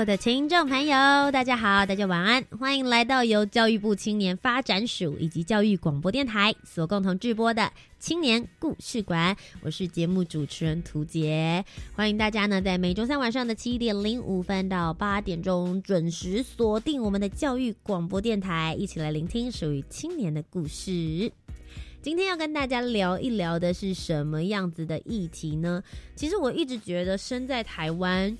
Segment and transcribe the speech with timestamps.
[0.00, 9.36] 所有的听众朋友，大家好，大家晚安，欢迎来到由教育部青年发展署以及教育广播电台所共同制播的青年故事馆。
[9.60, 21.30] 我是节目主持人涂杰，欢迎大家呢在每周三晚上的七点零五分到八点钟准时锁定我们的教育广播电台，一起来聆听属于青年的故事。
[22.00, 25.82] 今天要跟大家聊一聊的是什么样子的议题呢？
[26.16, 28.34] 其实我一直觉得身在台湾。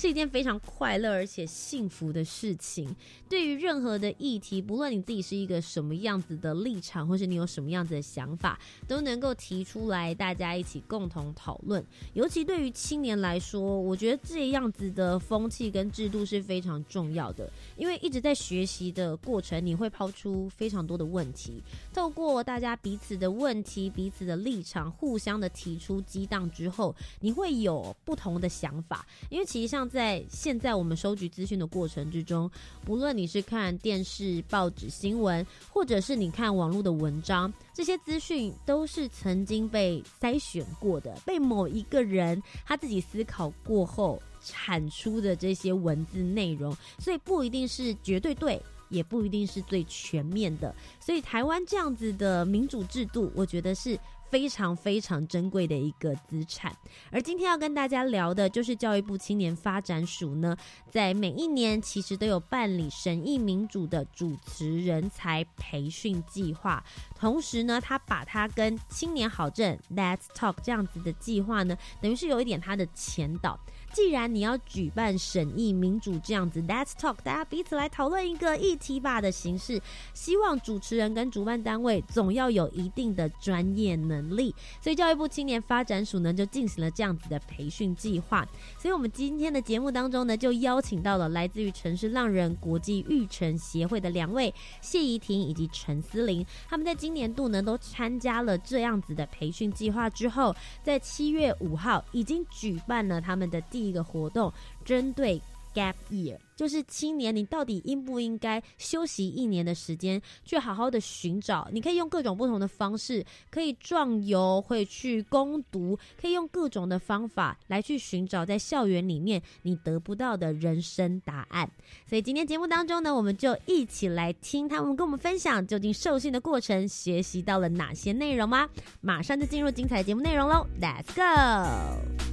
[0.00, 2.96] 是一件非常快乐而且幸福的事情。
[3.28, 11.84] 对于任何的议题，不论你自己是一个什么样子的立场，或是你有什么样子的想法，都能够提出来，大家一起共同讨论。
[12.14, 17.48] 尤其对于青年来说，我觉得这样子的风气跟制度是非常重要的。
[17.76, 21.62] 因为一直在学习的过程，你会抛出非常多的问题，
[21.92, 29.06] 透过大家彼此的问题、彼此的立场，互相的提出激荡之后，你会有不同的想法。
[29.28, 32.48] 因为其实像在现在我们收集资讯的过程之中，
[32.84, 50.72] 不论你是看电视、报纸、新闻，或者是你看网络的文章，这些资讯都是曾经被筛选过的，被某一个人他自己思考过后产出的这些文字内容，所以不一定是绝对对，也不一定是最全面的。
[51.00, 53.98] 所以台湾这样子的民主制度，我觉得是。
[54.30, 56.74] 非常非常珍贵的一个资产，
[57.10, 60.56] 而今天要跟大家聊的就是教育部青年发展署呢，
[60.88, 66.82] 在每一年其实都有办理审议民主的主持人才培训计划，
[67.18, 73.58] 同时呢，他把它跟青年好政 Let's Talk 这样子的计划呢，等于是有一点他的前导。
[73.92, 79.82] 既然你要举办审议民主这样子，Let's talk，大家彼此来讨论一个议题吧的形式，
[80.14, 88.46] 希望主持人跟主办单位总要有一定的专业能力，所以教育部青年发展署呢就进行了这样子的培训计划。
[88.78, 103.79] 所以我们今天的节目当中呢，就邀请到了来自于城市浪人国际育成协会的两位谢怡婷以及陈思玲，他们在今年度呢都参加了这样子的培训计划之后，在七月五号已经举办了他们的第。
[103.88, 104.52] 一个活动
[104.84, 105.40] 针对
[105.72, 111.68] gap year，就是青年，你到底应不应该休息一年的时间，去好好的寻找？
[111.70, 121.70] 你可以用各种不同的方式，可以壮游，会去攻读，可以用各种的方法来去寻找在校园里面你得不到的人生答案。
[122.04, 128.68] 所以今天节目当中呢，我们就一起来听他们跟我们分享究竟受训的过程，学习到了哪些内容吗？
[129.00, 132.29] 马上就进入精彩节目内容喽，Let's go！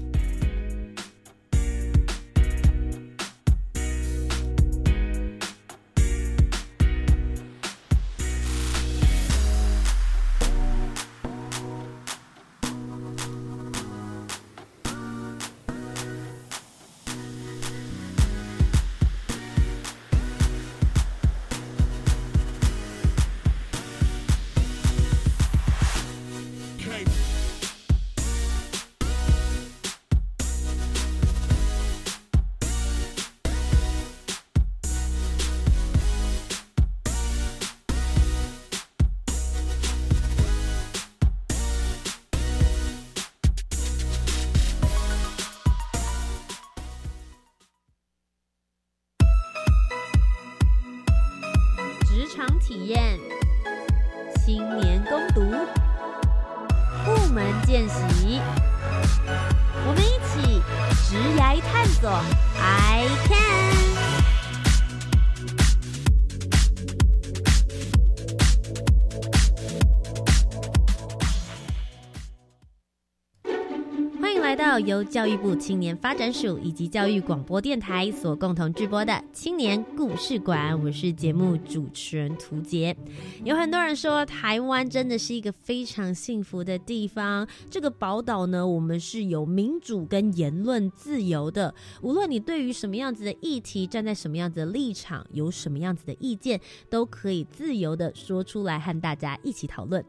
[74.97, 82.97] 由教育部青年发展署以及教育广播电台所共同制播的青年故事馆，我是节目主持人涂杰。
[83.43, 87.47] 有很多人说，台湾真的是一个非常幸福的地方。
[87.69, 91.75] 这个宝岛呢，我们是有民主跟言论自由的。
[92.01, 96.59] 无论你对于什么样子的议题，站在什么样子的立场，有什么样子的意见，
[96.89, 100.03] 都可以自由的说出来，和大家一起讨论。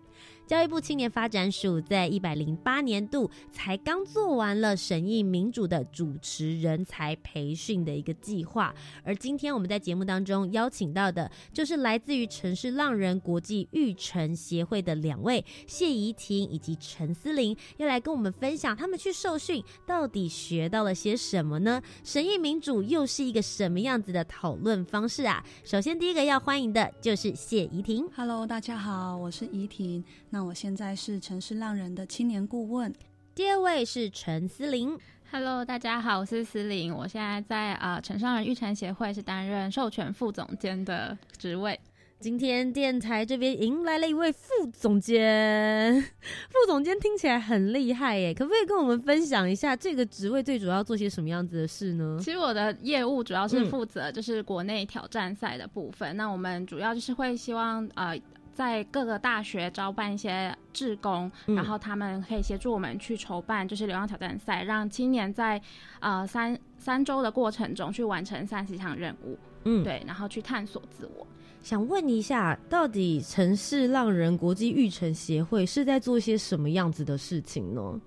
[0.48, 8.74] 教育部青年发展署在一百零八年度才刚做完了审议民主的主持人才培训的一个计划，
[9.04, 21.82] 而今天我们在节目当中邀请到的，就是来自于城市浪人国际育成协会的两位谢怡婷以及陈思玲，要来跟我们分享他们去受训到底学到了些什么呢？
[22.02, 25.44] 审议民主又是一个什么样子的讨论方式啊？
[25.62, 28.08] 首先第一个要欢迎的就是谢怡婷。
[28.16, 30.02] Hello，大家好，我是怡婷。
[30.30, 32.92] 那我现在是城市浪人的青年顾问。
[33.34, 34.98] 第二位是陈思玲。
[35.30, 36.94] Hello，大家好，我是思玲。
[36.94, 41.78] 我现在在啊城上人育成协会是担任授权副总监的职位。
[42.18, 46.02] 今天电台这边迎来了一位副总监，
[46.50, 52.18] 副总监听起来很厉害耶，可不可以跟我们分享一下这个职位最主要做些什么样子的事呢？
[52.20, 58.18] 其实我的业务主要是负责就是国内挑战赛的部分，那我们主要就是会希望呃。
[58.58, 65.62] 在各个大学招办一些志工，然后他们可以协助我们去筹办，就是流浪挑战赛，让青年在
[66.00, 71.24] 呃三三周的过程中去完成三十项任务，嗯，对，然后去探索自我。
[71.62, 78.00] 想问一下，到底城市浪人国际育成协会是在做些什么样子的事情呢？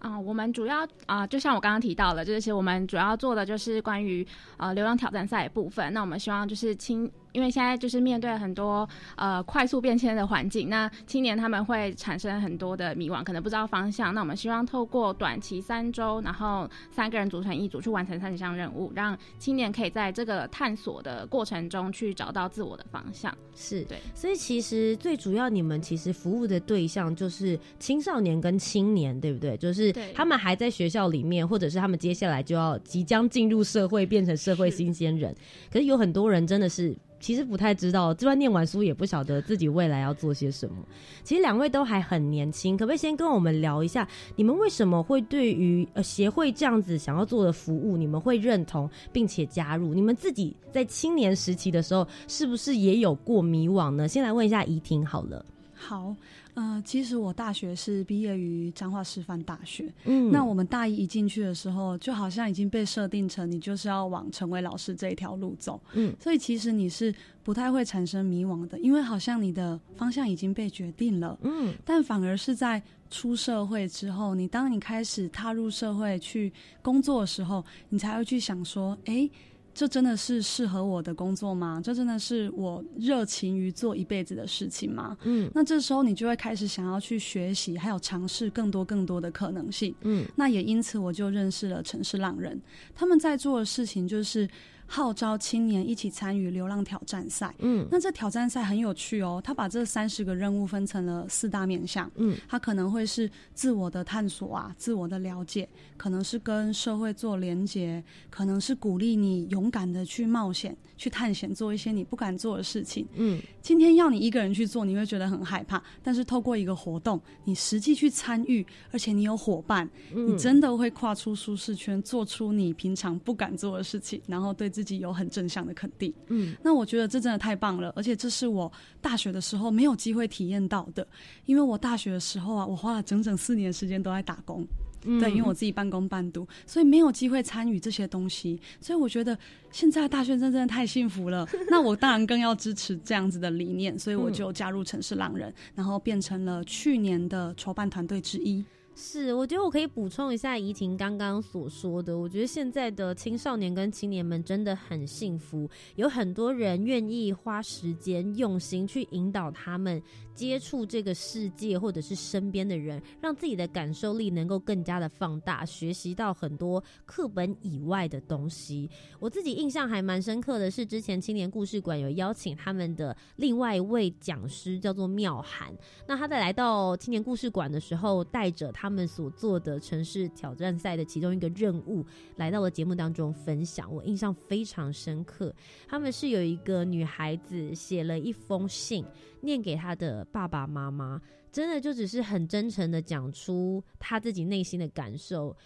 [0.00, 4.26] 啊，我们主要啊，就像我刚刚提到了，就是我们主要做的就是关于
[4.58, 5.90] 呃流浪挑战赛部分。
[5.94, 7.10] 那我们希望就是青。
[7.38, 14.12] 因为现在就是面对很多呃快速变迁的环境，那青年他们会产生很多的迷惘，可能不知道方向。
[14.12, 23.32] 那我们希望透过短期三周，然后三个人组成一组去完成三十项任务，让青年可以在这个探索的过程中去找到自我的方向。
[23.54, 29.56] 是对，所以其实最主要你们其实服务的对象就是青少年跟青年，对不对？
[29.58, 35.32] 就是他们还在学校里面，或者是他们接下来就要即将进入社会，变成社会新鲜人。
[35.70, 36.96] 可是有很多人真的是。
[37.20, 40.76] 其实不太知道，就算念完书也不晓得自己未来要做些什么。
[41.24, 44.06] 其实两位都还很年轻，可不可以先跟我们聊一下，
[44.36, 49.92] 你们为什么会对于呃协会这样子想要做的服务，你们会认同并且加入？
[49.92, 54.06] 你们自己在青年时期的时候，是不是也有过迷惘呢？
[54.08, 55.44] 先来问一下怡婷好了。
[55.74, 56.14] 好。
[56.60, 59.92] 嗯，其实我大学是毕业于彰化师范大学。
[60.04, 65.80] 嗯，那我们大一一进去的时候，就好像已经被设定成你就是要往成为老师这一条路走。
[65.92, 67.14] 嗯，所以其实你是
[67.44, 71.38] 不太会产生迷惘的，因为好像你的方向已经被决定了。
[71.42, 76.52] 嗯，但反而是在出社会之后，你当你开始踏入社会去
[76.82, 79.30] 工作的时候，你才会去想说，哎。
[79.78, 81.80] 这真的是适合我的工作吗？
[81.80, 85.16] 这真的是我热情于做一辈子的事情吗？
[85.22, 89.94] 嗯，那这时候你就会开始想要去学习，还有尝试更多更多的可能性。
[90.00, 92.60] 嗯，那也因此我就认识了城市浪人，
[92.92, 94.48] 他们在做的事情就是。
[94.90, 97.54] 号召青年一起参与流浪挑战赛。
[97.58, 99.40] 嗯，那这挑战赛很有趣哦。
[99.44, 102.10] 他把这三十个任务分成了四大面向。
[102.16, 105.68] 嗯，他可能会是自我的探索啊，自我的了解，
[105.98, 113.06] 可能是跟社会做连结，可能是鼓励你勇敢的去冒险、去探险，做一些你不敢做的事情。
[113.14, 113.38] 嗯，
[113.68, 115.82] 今天要你一个人去做，你会觉得很害怕。
[116.02, 124.70] 但是透过一个活动，你实际去参与，而且你有伙伴，你真的会跨出舒适圈，做出你平常不敢做的事情，然后对。
[124.78, 131.04] 自己有很正向的肯定，嗯，那我觉得这真的太棒了，而且这是我大学的时候没有机会体验到的，
[131.46, 134.64] 因为我大学的时候啊，我花了整整四年时间都在打工，
[135.02, 139.38] 对，因为我自己半工半读，所以没有机会参与这些东西，所以我觉得
[139.70, 141.46] 现在大学生真的太幸福了。
[141.70, 148.64] 那我当然更要支持这样子的理念，所以我就加入城市狼人，然后变成了去年的筹办团队之一。
[149.00, 152.18] 是，我觉得我可以补充一下怡婷刚刚所说的。
[152.18, 160.02] 我觉得现在的青少年跟青年们真的很幸福，有很多人愿意花时间、用心去引导他们
[160.38, 168.88] 接触这个世界，或者是身边的人，让自己的感受力能够更加的放大，学习到很多课本以外的东西。
[169.18, 175.72] 我自己印象还蛮深刻的是，之前青年故事馆有邀请他们的另外一位讲师，叫做妙涵。
[176.06, 178.88] 那他在来到青年故事馆的时候，带着他。
[178.88, 182.04] 们所做的城市挑战赛的其中一个任务，
[182.36, 185.54] 来到了节目当中分享，我印象非常深刻。
[185.86, 189.04] 他们是有一个女孩子写了一封信，
[189.42, 191.20] 念给他的爸爸妈妈。
[191.50, 195.56] 真的就只是很真诚的讲出他自己内心的感受，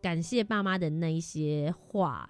[0.00, 2.26] 感谢爸妈的那一些话，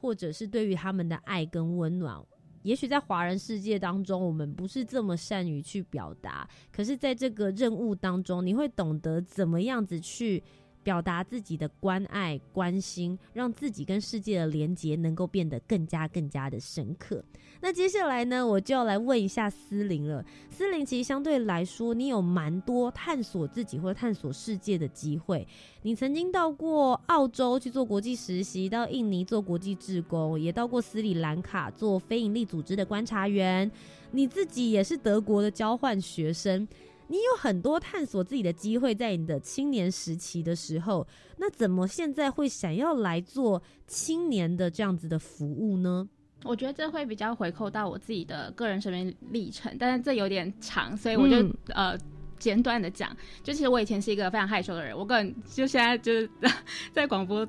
[0.00, 2.20] 或者是对于他们的爱跟温暖。
[2.62, 10.42] 也许在华人世界当中，我们不是这么善于去表达，可是在这个任务当中，你会懂得怎么样子去。
[10.88, 17.22] 表达自己的关爱、关心，让自己跟世界的连结能够变得更加、更加的深刻。
[17.60, 20.24] 那接下来呢，我就要来问一下思玲了。
[20.48, 25.46] 思玲，其实相对来说，你有蛮多探索自己或探索世界的机会。
[25.82, 33.70] 你曾经到过澳洲去做国际实习，到印尼做国际志工，也到过斯里兰卡做非营利组织的观察员。
[34.10, 36.66] 你自己也是德国的交换学生。
[37.08, 41.06] 你有很多探索自己的机会，在你的青年时期的时候，
[41.38, 46.08] 那怎么现在会想要来做青年的这样子的服务呢？
[46.44, 51.36] 我觉得这会比较回扣到我自己的个人生命历程，但是这有点长，所以我就
[51.68, 51.98] 呃
[52.38, 53.16] 简短的讲。
[53.42, 56.30] 就其实我以前是一个非常害羞的人，我个人就现在就是
[56.92, 57.46] 在广播。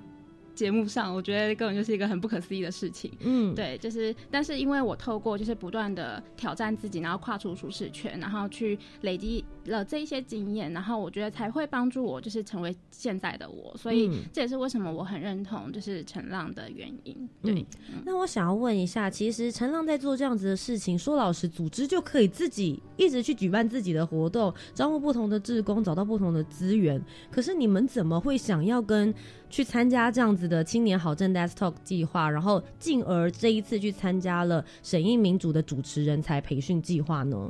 [0.59, 3.09] 节目上，我觉得根本就是一个很不可思议的事情。
[3.21, 13.75] 嗯，对，就是，但是因为我透过就是不断的挑战自己，然后跨出舒适圈，然后去累积了这一些经验，然后我觉得才会帮助我就是成为现在的我。
[13.77, 17.29] 所以这也是为什么我很认同就是陈浪的原因。
[17.41, 17.65] 对，
[18.05, 27.01] 那我想要问一下，其实陈浪在做这样子的事情，说老实，组织就可以自己一直去举办自己的活动，招募不同的志工，找到不同的资源。
[27.31, 29.13] 可是你们怎么会想要跟？
[29.51, 37.49] 去参加这样子的青年好政 Desk Talk 计划，然后进而这一次去参加了审议民主的主持人才培训计划呢？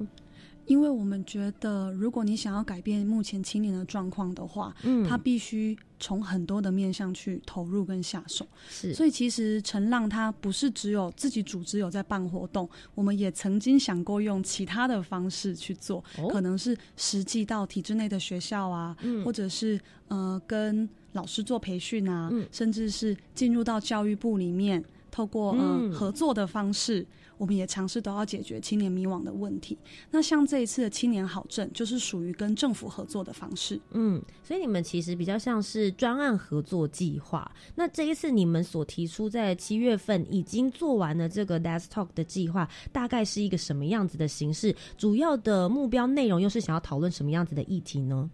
[0.69, 8.47] 因为我们觉得，如果你想要改变目前青年的状况的话，嗯，他必须从很多的面向去投入跟下手。
[8.69, 18.95] 是，所以其实陈浪他不是只有自己组织有在办活动，我们也曾经想过用其他的方式去做，可能是实际到体制内的学校啊，
[19.25, 20.87] 或者是呃跟。
[21.13, 25.91] 老师做培训啊，甚至是进入到教育部里面，透过嗯。
[25.91, 27.03] 合作的方式，
[27.39, 29.75] 我们也尝试都要解决青年迷惘的问题。
[30.11, 33.79] 那像这一次的青年好证，就是属于跟政府合作的方式。
[33.91, 37.49] 嗯，所以你们其实比较像是专案合作计划。
[37.73, 44.75] 那这一次你们所提出在七月份已经做完了这个 Desk Talk 的计划，大概是一个什么样子的形式？
[44.97, 48.29] 主要的目标内容又是想要讨论什么样子的议题呢？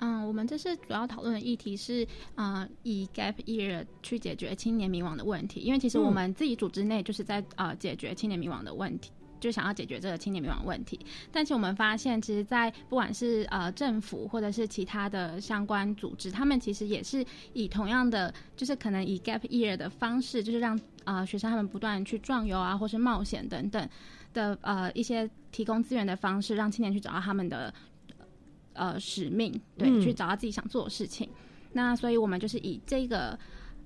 [0.00, 5.60] 嗯，我们这次主要讨论的议题是，啊，以 gap year 去解决青年迷惘的问题。
[5.60, 10.98] 因为其实我们自己组织内就是在呃解决青年迷惘的问题，就想要解决这个青年迷惘问题。
[11.30, 23.88] 但是我们发现，其实，在不管是呃政府或者是其他的相关组织，他们其实也是以同样的，就是可能以 gap year 的方式，就是让啊学生他们不断去壮游啊，或是冒险等等
[24.32, 27.72] 的呃一些提供资源的方式，让青年去找到他们的。
[28.74, 31.28] 呃，使命对，去找到自己想做的事情。
[31.72, 33.38] 那所以我们就是以这个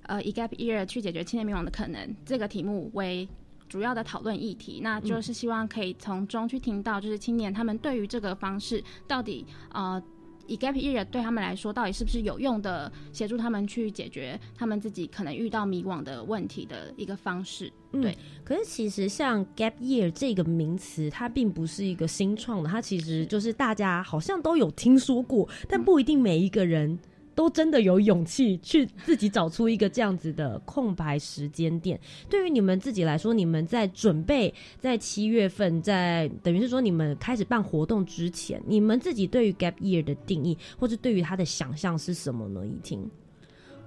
[0.03, 3.27] 呃，以 gap year 去解决青年迷惘的可能这个题目为
[3.67, 4.81] 主要的讨论议题。
[4.83, 10.01] 那就是希望可以从中去听到，就是青年他们对于这个方式到底呃。
[10.49, 17.71] 以 gap year 对他们来说，到底是不是有用的，协助他们去解决他们自己可能遇到迷惘的问题的一个方式？
[17.91, 18.17] 对。
[18.43, 26.97] 可是其实像 gap year 这个名词，它并不是一个新创的，它其实就是大家好像都有听说过，但不一定每一个人。
[27.39, 31.97] 都真的有勇气去自己找出一个这样子的空白时间点。
[32.29, 42.67] 对于你们自己来说，你们在准备在七月份，在等于是说你们开始办活动之前，你们自己对于 gap year 的定义，或者对于它的想象是什么呢？
[42.67, 43.09] 怡婷。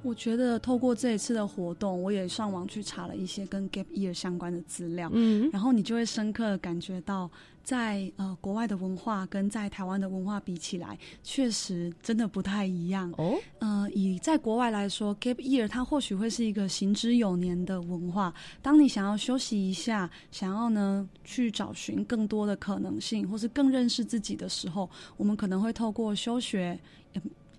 [0.02, 7.30] 我觉得透过这一次的活动，我也上网去查了一些跟 gap year 相关的资料，嗯，然后你就会深刻感觉到，
[7.62, 13.38] 在呃国外的文化跟在台湾的文化比起来，确实真的不太一样哦。
[13.58, 18.32] 呃，以在国外来说，gap year 它或许会是一个行之有年的文化。
[18.60, 26.78] 当你想要休息一下，想要呢去找寻更多的可能性，或是更认识自己的时候，我们可能会透过休学、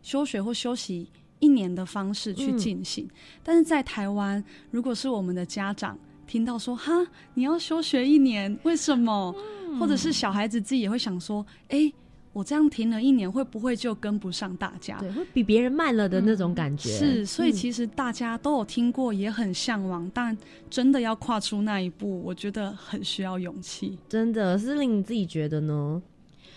[0.01, 1.09] 休学或休息。
[1.39, 3.05] 一年的方式去进行，
[3.43, 4.41] 但是在台湾，
[4.71, 5.99] 如果是我们的家长
[6.33, 6.91] 听到说哈，
[7.35, 9.31] 你要休学一年，为什么？
[9.79, 11.93] 或者是小孩子自己也会想说，哎，
[12.31, 14.97] 我这样停了一年，会不会就跟不上大家？
[14.97, 16.89] 对，会比别人慢了的那种感觉。
[16.89, 20.35] 是，所以其实大家都有听过，也很向往，但
[20.71, 23.99] 真的要跨出那一步，我觉得很需要勇气。
[24.09, 26.01] 真的，是令你自己觉得呢？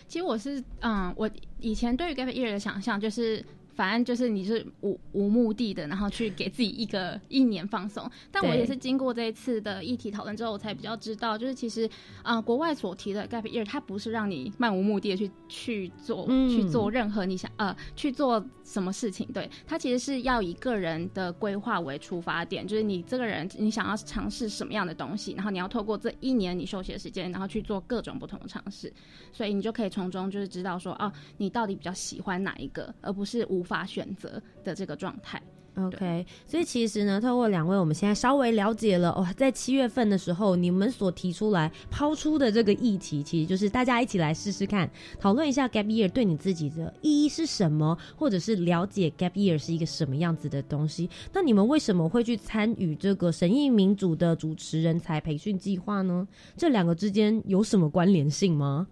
[0.08, 1.28] 其实我是，嗯，我
[1.60, 3.44] 以前对于 gap year 的想象就是。
[3.76, 8.10] 反正就是你是无无目的的，然后去给自己一个一年放松。
[8.32, 11.88] 但我也是经过这一次的议题讨论之后，我才比较知道，就是其实
[12.22, 28.90] 啊，国外所提的 gap year，它不是让你漫无目的的去去做去做任何你想呃去做什么事情，对，它其实是要以个人的规划为出发点，就是你这个人你想要尝试什么样的东西，然后你要透过这一年你休息的时间，然后去做各种不同的尝试，
[29.34, 33.65] 所以你就可以从中就是知道说，哦，你到底比较喜欢哪一个，而不是无。
[33.66, 35.42] 法选择的这个状态
[35.74, 36.24] ，OK。
[36.46, 51.10] 所以其实呢，透过两位，我们现在稍微了解了哦，在七月份的时候，你们所提出来抛出的这个议题，其实就是大家一起来试试看，讨论一下 Gap Year 对你自己的意义是什么，或者是了解 Gap Year 是一个什么样子的东西。
[51.32, 56.26] 那你们为什么会去参与这个神意民主的主持人才培训计划呢？
[56.56, 58.86] 这两个之间有什么关联性吗？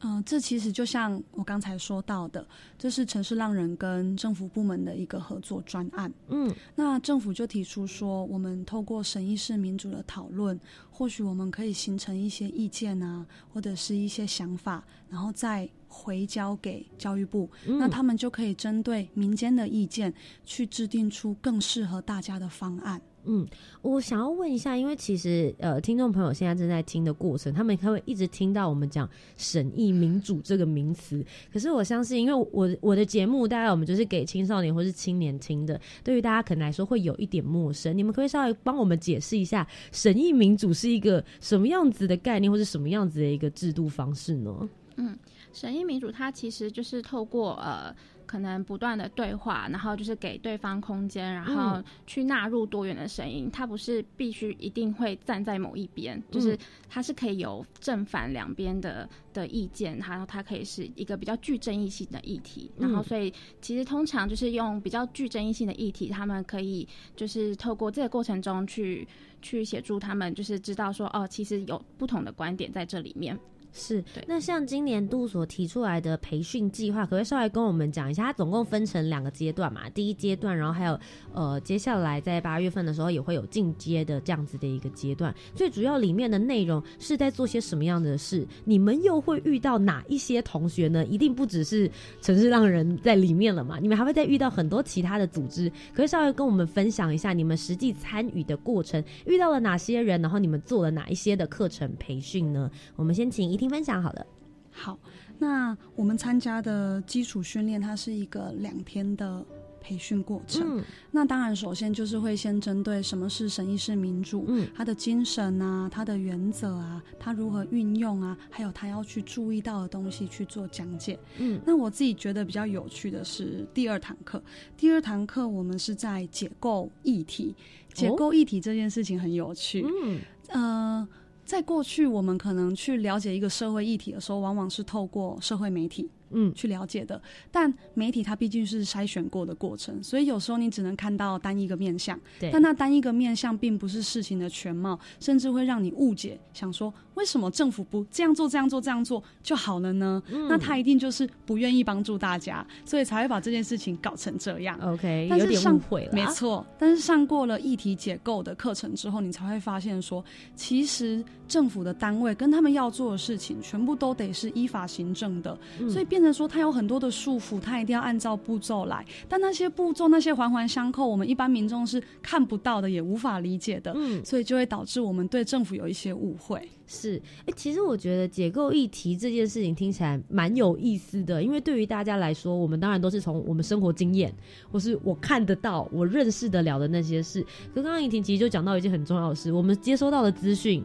[0.00, 2.46] 嗯，这其实就像我刚才说到的，
[2.78, 6.12] 这是城市浪人跟政府部门的一个合作专案。
[6.28, 10.58] 嗯，那政府就提出说，我们透过审议式民主的讨论，
[10.90, 20.12] 或许我们可以形成一些意见啊，或者是一些想法，然后再回交给教育部，那他们就可以针对民间的意见，
[20.44, 23.00] 去制定出更适合大家的方案。
[23.26, 23.46] 嗯，
[23.82, 31.24] 我想要问一下，因为其实呃，听众朋友现在正在听的过程，他们会一直听到我们讲“审议民主”这个名词。
[31.52, 37.96] 可是我相信，因为我我的节目大概我们就是给青少年或是青年听的，对于大家可能来说会有一点陌生。
[37.98, 44.68] 你们可以稍微帮我们解释一下“审议民主”是一个什么样子的概念，或是什么样子的一个制度方式呢？
[44.96, 45.18] 嗯，
[45.52, 47.94] 审议民主它其实就是透过呃。
[48.26, 53.50] 可能不断的对话，然后就是给对方空间，然后去纳入多元的声音。
[53.50, 62.70] 它不是必须一定会站在某一边，就是它是可以有正反两边的的意见，然后它可以是一个比较具争议性的议题。
[62.76, 69.06] 然后所以其实通常就是用比较具争议性的议题，他们可以就是透过这个过程中去
[69.40, 73.38] 去协助他们，就是知道说哦，其实有不同的观点在这里面。
[73.78, 78.24] 是，那像今年度所提出来的培训计划，可不可以稍微跟我们讲一下？
[78.24, 80.98] 它总共分成两个阶段嘛，第一阶段，然后还有
[81.34, 85.34] 呃，接下来在八月份的时候也会有进阶的这样子的一个阶段。
[85.54, 88.46] 最主要里面的内容是在做些什么样的事？
[88.64, 91.04] 你们又会遇到哪一些同学呢？
[91.04, 91.90] 一定不只是
[92.22, 93.78] 城市浪人在里面了嘛？
[93.78, 102.70] 你们还会再遇到很多其他的组织，可以稍微跟我们分享一下你们实际参与的过程，遇到了哪些人，然后你们做了哪一些的课程培训呢？
[102.96, 103.65] 我们先请一听。
[103.68, 104.26] 分享好了，
[104.70, 104.98] 好，
[105.38, 109.44] 那我们参加的基础训练，它是一个两天的
[109.80, 110.82] 培训过程。
[111.10, 121.18] 那当然，首先就是会先针对什么是审议式民主，嗯，它的精神啊，它的原则啊，它如何运用啊，还有它要去注意到的东西去做讲解。
[121.38, 124.42] 嗯，那我自己觉得比较有趣的是第二堂课，
[124.76, 127.54] 第二堂课我们是在解构议题，
[127.94, 129.86] 解构议题这件事情很有趣。
[130.04, 131.08] 嗯，呃。
[131.46, 136.10] 在过去，我们可能去了解一个社会议题的时候，往往是透过社会媒体。
[136.30, 150.22] 嗯，去了解的，但媒体它毕竟是筛选过的过程，所以有时候你只能看到单一个面相，对，但那单一个面相并不是事情的全貌，甚至会让你误解，想说为什么政府不这样做、这样做、这样做就好了呢？
[150.48, 154.78] 那他一定就是不愿意帮助大家，所以才会把这件事情搞成这样。
[154.80, 156.66] OK，有点误会了，没错。
[156.78, 165.56] 但是上过了议题解构的课程之后，你才会发现说，其实政府的单位跟他们要做的事情，全部都得是依法行政的，
[165.88, 169.04] 所以变成说，他有很多的束缚，他一定要按照步骤来。
[169.28, 173.92] 但那些步骤，那些环环相扣，我们一般民众是看不到的，也无法理解的。
[173.94, 176.58] 嗯，所以就会导致我们对政府有一些误会。
[176.86, 184.34] 是，哎，其实我觉得解构议题这件事情听起来蛮有意思的，因为对于大家来说，我们当然都是从我们生活经验，
[184.72, 187.42] 或是我看得到、我认识得了的那些事。
[187.74, 190.82] 可刚刚怡婷其实就讲到一件很重要的事，我们接收到的资讯。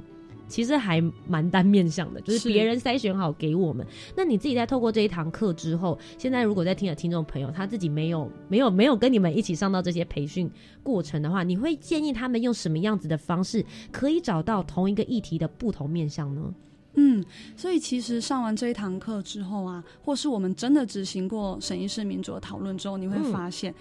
[0.52, 3.88] 其实还蛮单面向的，就是别人筛选好给我们。
[4.16, 10.52] 那你自己在透过这一堂课之后，现在如果在听的听众朋友他自己没有没有没有跟你们一起上到这些培训
[10.84, 16.54] 过程的话，你会建议他们用什么样子的方式可以找到同一个议题的不同面向呢？
[16.96, 17.24] 嗯，
[17.56, 23.74] 所以其实上完这一堂课之后啊，或是我们真的执行过审议式民主的讨论之后，你会发现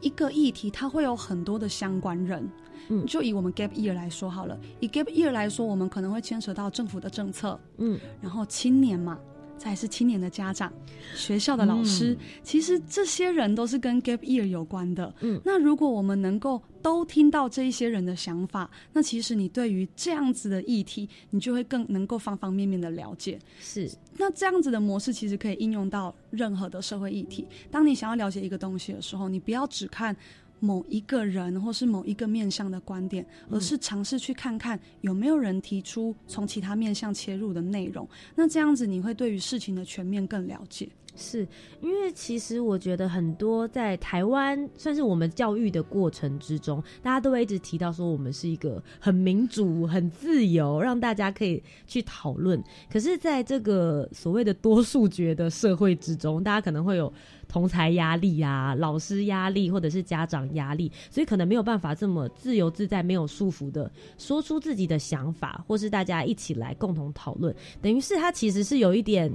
[0.00, 2.44] 一个议题它会有很多的相关人。
[2.88, 4.58] 嗯，就以我们 gap year 来说好了。
[4.80, 9.18] 以 gap year 来说，我们可能会牵扯到政府的政策，嗯，然后青年嘛，
[9.56, 10.72] 再是青年的家长、
[11.14, 15.14] 学校的老师，其实这些人都是跟 gap year 有关的。
[15.20, 23.38] 嗯，那如果我们能够都听到这一些人的想法，那其实你对于这样子的议题，你就会更能够方方面面的了解。
[23.58, 27.46] 是，那这样子的模式其实可以应用到任何的社会议题。
[27.70, 30.14] 当你想要了解一个东西的时候，你不要只看。
[30.60, 38.08] 某一个人或是某一个面向的观点，而是尝试去看看有没有人提出从其他面向切入的内容。
[38.34, 40.88] 那这样子你会对于事情的全面更了解。
[41.16, 41.46] 是
[41.80, 52.62] 因为其实我觉得很多在台湾算是我们教育的过程之中，大家都会一直提到说我们是一个很民主、很自由，让大家可以去讨论。
[52.90, 57.12] 可是，在这个所谓的多数决的社会之中，大家可能会有。
[57.48, 67.54] 同才压力啊，老师压力，或者是家长压力，所以可能没有办法这么自由自在、没有束缚的说出自己的想法，或是大家一起来共同讨论。
[67.80, 69.32] 等于是他其实是有一点。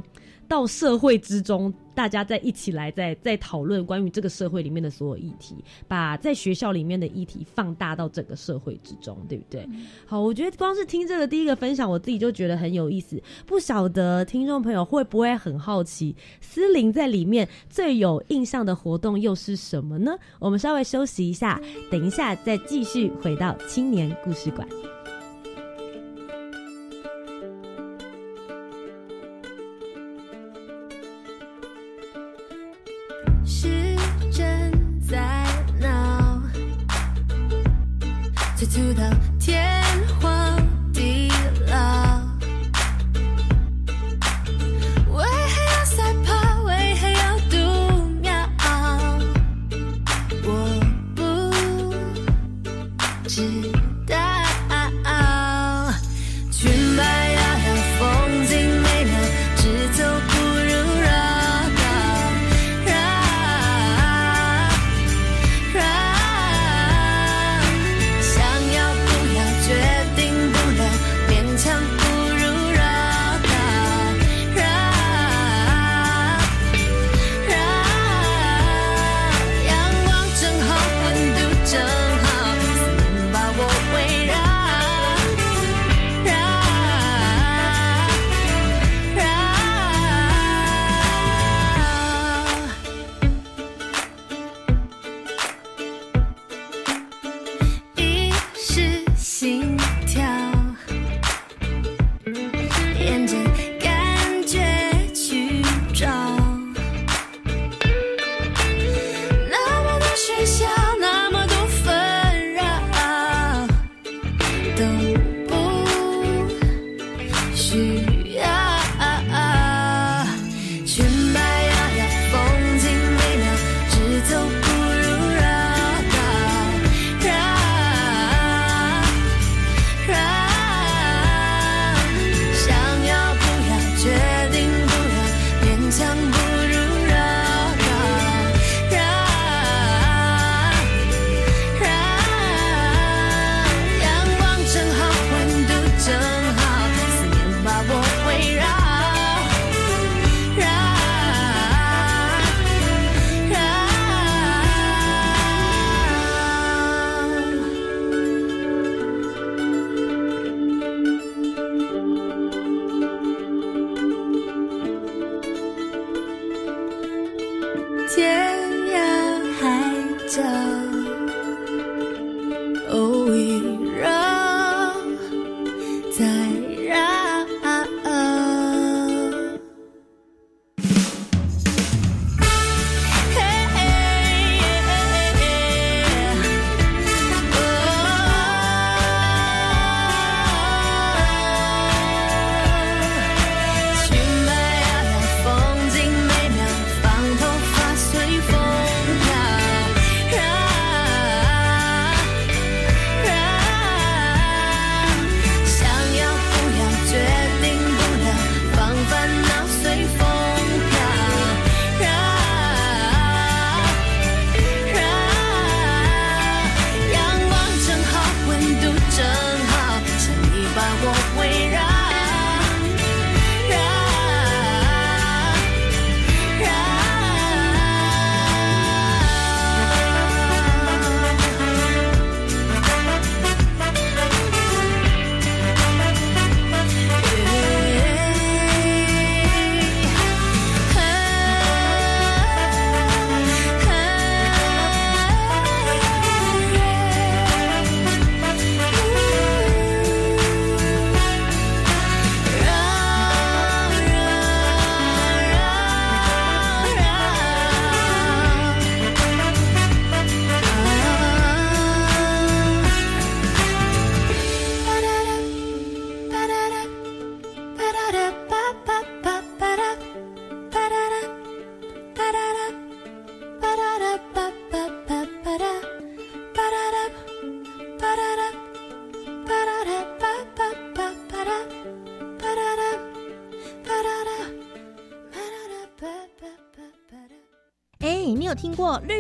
[0.52, 5.56] 到社会之中，大家在一起来，在在讨论关于这个社会里面的所有议题，
[5.88, 9.66] 把在学校里面的议题放大到整个社会之中，对不对？
[10.06, 13.18] 好，我觉得光是听这个第一个分享，我自己就觉得很有意思。
[13.46, 20.12] 不晓得听众朋友会不会很好奇，思玲在里面最有印象的活动又是什么呢？
[20.38, 24.68] 我们稍微休息一下，等一下再继续回到青年故事馆。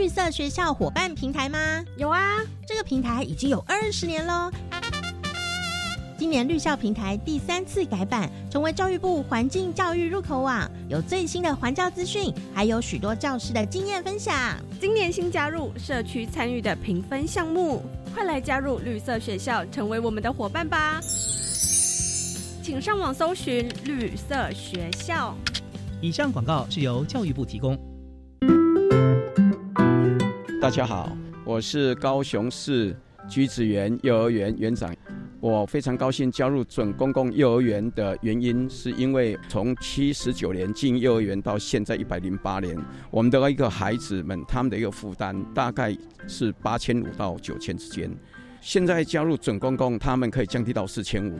[0.01, 1.59] 绿色学校伙伴平台吗？
[1.95, 4.49] 有啊，这个平台已经有二十年喽。
[6.17, 14.57] 今年绿校平台第三次改版，成为教育部环境教育入口网，有最新的环教资讯，还有许多教师的经验分享。
[14.79, 20.99] 今年新加入社区参与的评分项目，快来加入绿色学校，成为我们的伙伴吧！
[22.63, 25.37] 请上网搜寻绿色学校。
[26.01, 27.77] 以上广告是由教育部提供。
[30.61, 32.95] 大家好，我是高雄市
[33.27, 34.95] 橘子园幼儿园园长。
[35.39, 42.77] 我非常高兴加入准公共幼儿园的原因，是因为从七十九年进幼儿园到现在一百零八年，
[43.09, 45.97] 我们的一个孩子们他们的一个负担大概
[46.27, 48.15] 是八千五到九千之间。
[48.61, 51.39] 现在加入准公共，他们可以降低到四千五。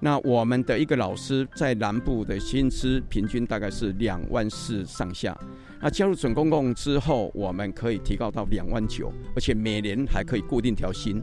[0.00, 5.38] 那我们的一个老师在南部的薪资平均大概是两万四上下。
[5.80, 11.22] 那加入准公共之后，我们可以提高到两万九，而且每年还可以固定调薪。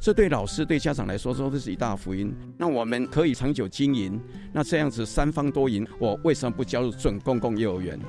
[0.00, 2.34] 这对老师、对家长来说，说的是一大福音。
[2.56, 4.18] 那我们可以长久经营，
[4.52, 5.86] 那这样子三方多赢。
[5.98, 8.00] 我为什么不加入准公共幼儿园？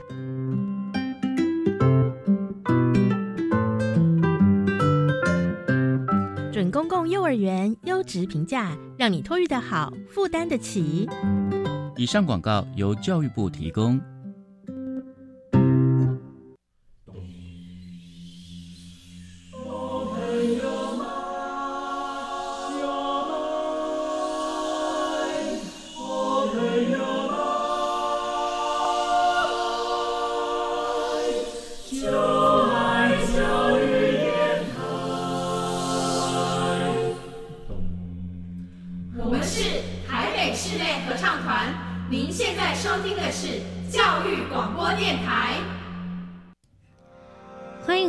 [6.53, 11.09] 准公共幼儿园优质评价，让你托育的好，负担得起。
[11.97, 13.99] 以上广告由教育部提供。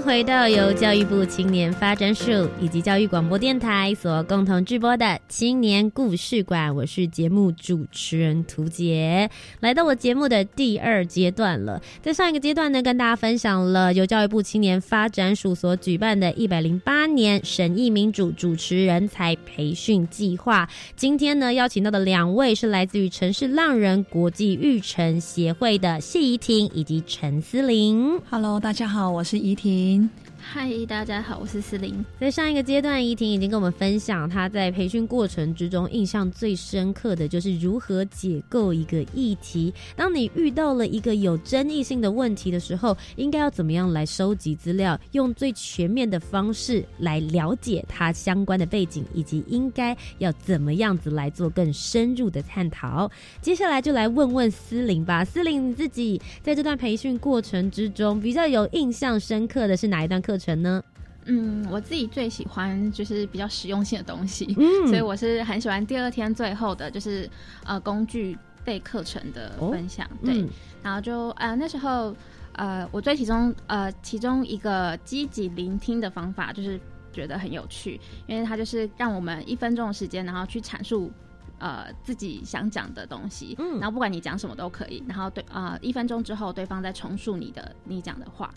[0.00, 9.28] 回到由教育部青年发展署以及教育广播电台所共同制播的青年故事馆，我是节目主持人涂杰，
[9.60, 11.80] 来到我节目的第二阶段了。
[12.00, 20.68] 在上一个阶段呢，跟大家分享了由教育部青年发展署所举办的一百零八年审议民主主持人才培训计划。
[20.96, 28.20] 今天呢，邀请到的两位是来自于城市浪人国际育成协会的谢怡婷以及陈思玲。
[28.30, 29.81] Hello，大家好，我是怡婷。
[29.82, 30.08] 您
[30.44, 32.04] 嗨，大家好，我是思玲。
[32.20, 39.72] 在上一个阶段，怡婷已经跟我们分享她在培训过程之中印象最深刻的就是如何解构一个议题。
[39.94, 53.10] 当你遇到了一个有争议性的问题的时候，应该要怎么样来收集资料，用最全面的方式来了解它相关的背景，以及应该要怎么样子来做更深入的探讨。
[53.40, 60.31] 接下来就来问问思玲吧，思玲你自己在这段培训过程之中比较有印象深刻的是哪一段课？
[60.32, 60.82] 课程呢？
[61.26, 67.28] 嗯，我自己最喜欢就是比较实用性的东西，嗯， 所以我是很喜欢第二天最后的就是
[67.64, 70.44] 呃工具备课程的分享，对，
[70.82, 72.16] 然后就呃那时候
[72.54, 76.80] 呃我最其中呃其中一个积极聆听的方法就是
[77.12, 81.12] 觉得很有趣，因为它就是让我们一分钟的时间，然后去阐述
[81.58, 88.52] 呃自己想讲的东西，嗯，然后不管你讲什么都可以，然后对啊一分钟之后对方再重述你的你讲的话。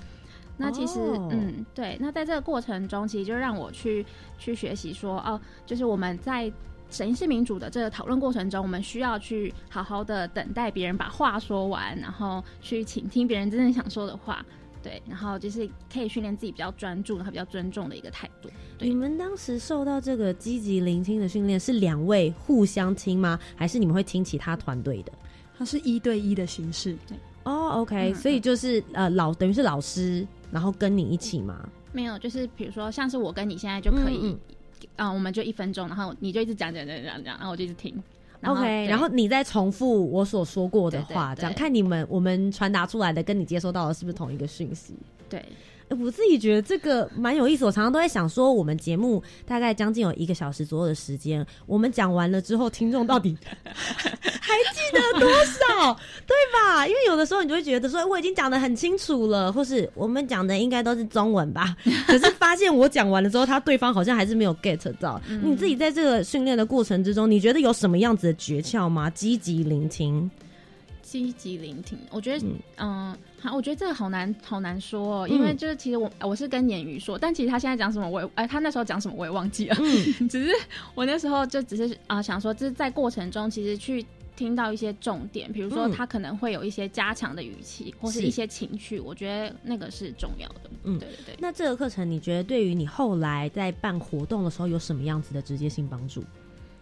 [0.58, 1.00] 那其实，
[1.32, 4.06] 嗯，对，那在这个过程中，其实就让我去
[4.38, 6.52] 去学习说，哦，就是我们在
[6.90, 14.46] 审议式民主的这个讨论过程中，我们需要去好好的等待别人把话说完，然后去倾听别人真正想说的话，
[14.82, 18.50] 对，然后就是可以训练自己比较专注，然后比较尊重的一个态度。
[18.80, 23.38] 你们当时受到这个积极聆听的训练，是两位互相听吗？
[23.56, 25.12] 还是你们会听其他团队的？
[25.58, 26.96] 它是一对一的形式。
[27.08, 30.26] 对，哦，OK，所以就是呃，老等于是老师。
[30.56, 31.68] 然后跟你一起吗？
[31.92, 34.34] 没有，就是比如说，像是我跟你现在就可以，
[34.96, 38.02] 啊，我们就一分钟，然后你就一直讲讲讲讲讲，然后我就一直听。
[38.46, 44.94] OK，然后你再重复我所说过的话，这样看你们我们传达出来的跟你接收到的是不是同一个讯息？
[45.28, 45.44] 对。
[45.90, 55.94] 我自己觉得这个蛮有意思，我常常都在想说，我们节目大概将近有一个小时左右的时间，我们讲完了之后，听众到底 还记得多少，
[56.26, 56.88] 对吧？
[56.88, 61.76] 因为有的时候你就会觉得说，我已经讲的很清楚了，或是我们讲的应该都是中文吧，
[62.08, 65.22] 可是发现我讲完了之后，他对方好像还是没有 get 到。
[65.44, 69.10] 你自己在这个训练的过程之中，你觉得有什么样子的诀窍吗？
[69.12, 70.30] 积极聆听。
[71.02, 72.46] 积极聆听，我觉得，
[72.78, 79.76] 嗯，好，我觉得这个好难，好难说哦，因为就是其实我我是跟鲶鱼说，但其实他现在讲什么，我也哎，他那时候讲什么我也忘记了，
[80.30, 80.52] 只是
[80.96, 84.06] 我那时候就只是啊想说，就是在过程中其实去
[84.36, 90.62] 听到一些重点，比如说他可能会有一些加强的语气，或是一些情绪，我觉得那个是重要的。
[90.84, 91.36] 嗯，对对对。
[91.40, 96.24] 那这个课程你觉得对于你后来在办活动的时候有什么样子的直接性帮助？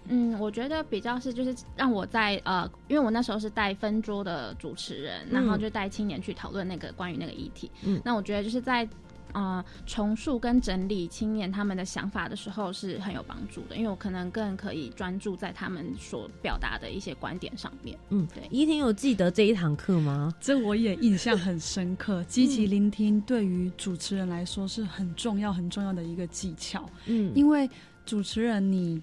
[0.10, 7.72] 嗯，我觉得比较是就是让我在呃，因为我那时候是带分桌的主持人，然后就带青年去讨论那个关于那个议题。
[7.84, 8.88] 嗯，那我觉得就是在
[9.32, 17.98] 呃重塑跟整理青年他们的想法的时候是很有帮助的，因为我可能更可以专注在他们所表达的一些观点上面。
[18.10, 18.46] 嗯，对。
[18.52, 20.34] 怡婷有记得这一堂课吗？
[20.42, 22.22] 这我也印象很深刻。
[22.26, 26.88] 积极聆听对于主持人来说是很重要很重要的一个技巧。
[27.06, 27.70] 嗯，因为
[28.06, 29.02] 主持人你。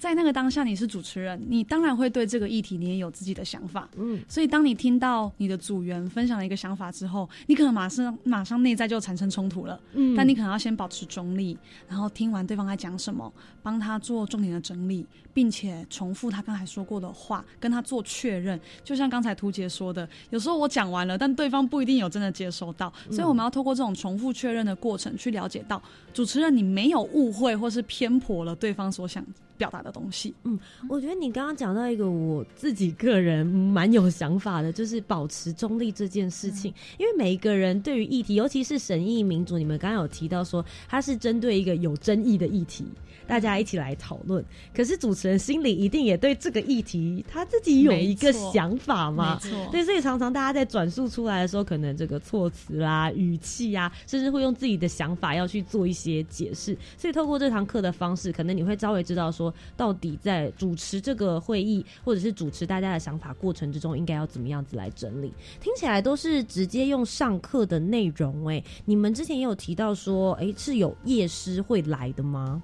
[0.00, 11.54] 在那个当下，你是主持人，你当然会对这个议题你也有自己的想法，嗯，所以当你听到你的组员分享了一个想法之后，你可能马上马上内在就产生冲突了，嗯，但你可能要先保持中立，
[11.86, 13.30] 然后听完对方在讲什么，
[13.62, 18.58] 帮他做重点的整理，并且重复他刚才说过的话，跟他做确认。
[18.82, 25.82] 就像刚才图杰说的，有时候我讲完了，但对方不一定有真的接收到，所以我们要透过这种重复确认的过程，去了解到
[26.14, 29.22] 主持人你没有误会或是偏颇了对方所想。
[29.60, 36.72] 表达的东西，嗯，我觉得你刚刚讲到一个我自己个人蛮有想法的，就是保持中立这件事情。
[36.96, 42.86] 因为每一个人对于议题，尤其是审议民主，你们刚刚有提到说，它是针对一个有争议的议题。
[43.26, 44.44] 大家一起来讨论，
[44.74, 49.38] 可是主持人心里一定也对这个议题他自己有一个想法嘛？
[49.44, 56.76] 没错，对，所以常常大家在转述出来的时候，可能这个措辞啦、语气啊，甚至会用自己的想法要去做一些解释。
[56.98, 65.32] 所以透过这堂课的方式，可能你会稍微知道说，到底在主持这个会议或者是主持大家的想法过程之中，应该要怎么样子来整理。
[65.60, 72.62] 听起来都是直接用上课的内容哎，你们之前也有提到说，哎，是有夜师会来的吗？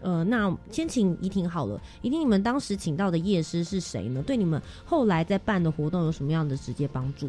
[0.00, 1.80] 呃，那先请怡婷好了。
[2.02, 4.22] 怡婷，你们当时请到的夜师是谁呢？
[4.22, 7.28] 对你们后来在办的活动有什么样的直接帮助？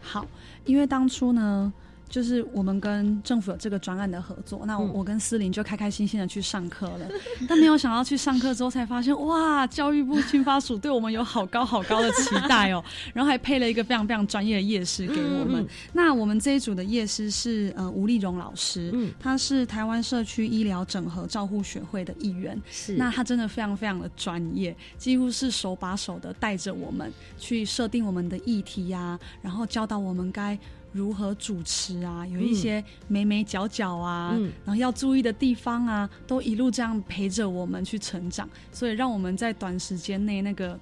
[0.00, 0.26] 好，
[0.64, 1.72] 因为当初呢。
[2.08, 7.08] 就是我们跟政府有这个专案的合作，那我跟思玲就开开心心的去上课了，
[7.48, 15.66] 但没有想到去上课之后才发现，哇，教育部青发署对我们有好高好高的期待哦， 然后还配了一个非常非常专业的夜师给我们。
[15.92, 30.58] 那我们这一组的夜师是呃吴丽荣老师，嗯，他是台湾社区医疗整合照护学会的一员，是，那他真的非常非常的专业，几乎是手把手的带着我们去设定我们的议题呀，然后教导我们该。
[30.92, 32.26] 如何主持啊？
[32.26, 40.78] 有一些眉眉角角啊，然后要注意的地方啊，都一路这样陪着我们去成长，所以让我们在短时间内那个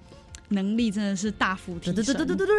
[0.48, 2.14] 能力真的是大幅提升。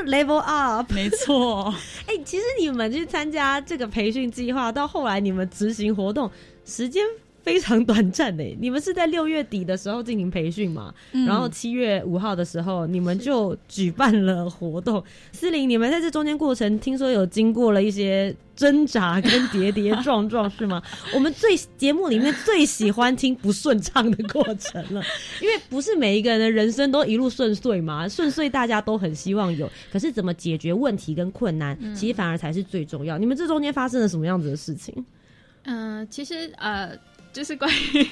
[0.05, 1.73] ，level up，没错。
[2.05, 6.29] 哎，其实你们去参加这个培训计划，到后来你们执行活动
[6.65, 7.03] 时间。
[7.47, 10.93] 非常短暂的， 你们是在六月底的时候进行培训嘛？
[11.25, 15.01] 然后七月五号的时候，你们就举办了活动。
[15.31, 20.83] 思玲，你们在这中间过程，听说有经过了一些挣扎跟跌跌撞撞，是吗？
[21.15, 25.01] 我们最节目里面最喜欢听不顺畅的过程了，
[25.41, 28.09] 因为不是每一个人的人生都一路顺遂嘛。
[28.09, 33.17] 顺遂大家都很希望有，可是怎么解决问题跟困难，其实反而才是最重要。
[33.17, 34.93] 你们这中间发生了什么样子的事情？
[35.63, 36.91] 嗯，其实呃。
[37.37, 38.09] 就是关于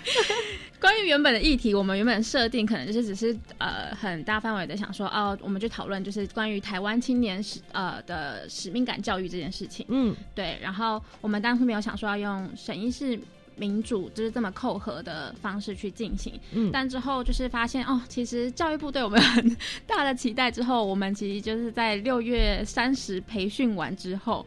[0.80, 9.84] 关于原本的议题，我们原本设定可能就是只是呃很大范围的想说哦，我们就讨论就是关于台湾青年使呃的使命感教育这件事情。
[9.90, 10.60] 嗯，对。
[10.62, 13.20] 然后我们当初没有想说要用审议式
[13.56, 16.40] 民主就是这么扣合的方式去进行。
[16.52, 16.70] 嗯。
[16.72, 19.58] 但之后就是发现哦，其实教育部对我们很
[19.88, 20.52] 大的期待。
[20.52, 24.46] 之后我们其实就是在六月三十培训完之后。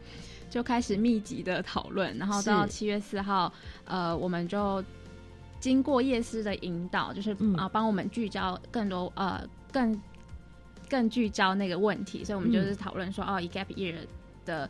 [0.51, 3.53] 就开始密集的讨论，然后到七月四号，
[3.89, 4.81] 呃，我们就
[5.59, 10.01] 经过夜师的引导，就是啊，帮我们聚焦更多呃，更
[10.89, 13.95] 更聚焦那个问题，所以我们就是讨论说，哦，以 gap year
[14.45, 14.69] 的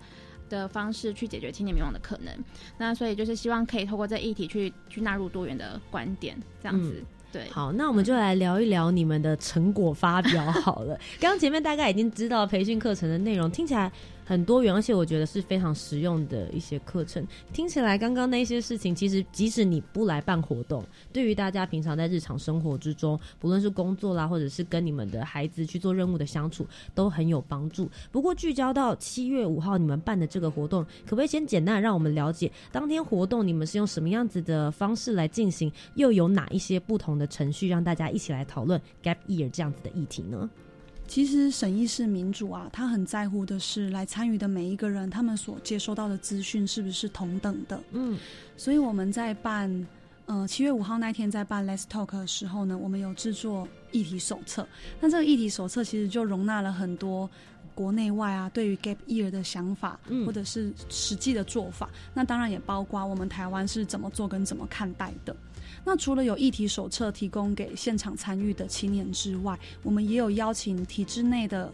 [0.50, 2.34] 的方式去解决青年迷惘的可能。
[2.78, 7.04] 那所以就是希望可以透过这议题去去纳入多元的观点，这样子。
[7.32, 10.98] 对，好，那我们就来聊一聊你们的成果发表好了。
[11.22, 13.92] 刚刚前面大概已经知道培训课程的内容，听起来。
[14.30, 17.26] 很多元，而且我觉得是非常实用的一些课程。
[17.52, 26.64] 听起来刚刚那些事情，其实即使你不来办活动，对于大家平常在日常生活之中，不论是工作啦，或者是跟你们的孩子去做任务的相处，
[26.94, 27.90] 都很有帮助。
[28.12, 40.48] 不过聚焦到七月五号你们办的这个活动，可不可以先简单让我们了解当天活动你们是用什么样子的方式来进行，又有哪一些不同的程序，让大家一起来讨论 gap year 这样子的议题呢？
[41.10, 47.82] 其实审议式民主啊，他很在乎的是来参与的每一个人，他们所接收到的资讯是不是同等的。
[47.94, 48.16] 嗯，
[48.56, 49.88] 所以我们在办
[50.28, 54.68] 呃，七月五号那天在办 Let's Talk 的时候呢，我们有制作议题手册。
[55.02, 57.28] 那这个议题手册其实就容纳了很多
[57.74, 61.90] 国内外啊对于 Gap Year 的想法，或者是实际的做法。
[62.14, 65.36] 那当然也包括我们台湾是怎么做跟怎么看待的。
[65.90, 71.74] 那除了有议题手册提供给现场参与的青年之外，我们也有邀请体制内的。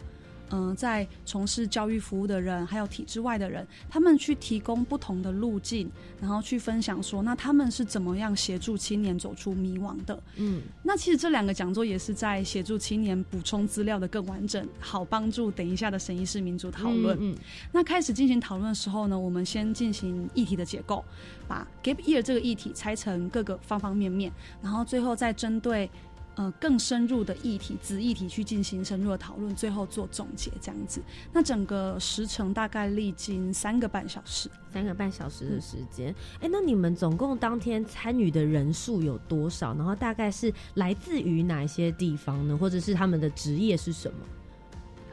[0.50, 5.90] 嗯，在从事教育服务的人，还有体制外的人，他们去提供不同的路径，
[6.20, 10.22] 然后去分享说，那他们是怎么样协助青年走出迷惘的？
[10.36, 17.16] 嗯，那其实这两个讲座也是在协助青年补充资料的更完整，好帮助等一下的审议式民主讨论。
[17.20, 17.36] 嗯，
[17.72, 21.04] 那开始进行讨论的时候呢，我们先进行议题的结构，
[21.48, 24.32] 把 Gap Year 这个议题拆成各个方方面面，
[24.62, 25.90] 然后最后再针对。
[26.36, 31.00] 呃，更深入的议题、子议题去进行深入的讨论，最后做总结，这样子。
[31.32, 36.14] 那整个时程大概历经三个半小时，三个半小时的时间。
[36.40, 39.74] 哎，那你们总共当天参与的人数有多少？
[39.74, 42.54] 然后大概是来自于哪些地方呢？
[42.54, 44.18] 或者是他们的职业是什么？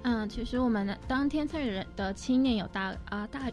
[0.02, 3.50] 嗯，其实我们当天参与人的青年有大啊大。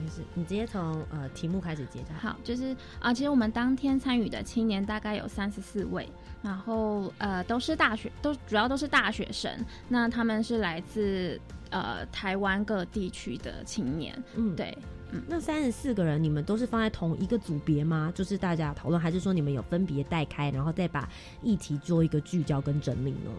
[0.00, 2.00] 没事，你直接从呃题目开始接。
[2.18, 6.08] 好，就是啊，其实我们当天参与的青年大概有三十四位，
[6.42, 9.50] 然后呃都是大学，都主要都是大学生。
[9.88, 11.40] 那他们是来自
[11.70, 14.20] 呃台湾各地区的青年。
[14.34, 14.76] 嗯，对，
[15.12, 18.12] 嗯，那三十四个人，你们都是放在同一个组别吗？
[18.14, 21.08] 就是大家讨论，还是说你们有分别带开，然后再把
[21.42, 23.30] 议题做一个聚焦跟整理呢？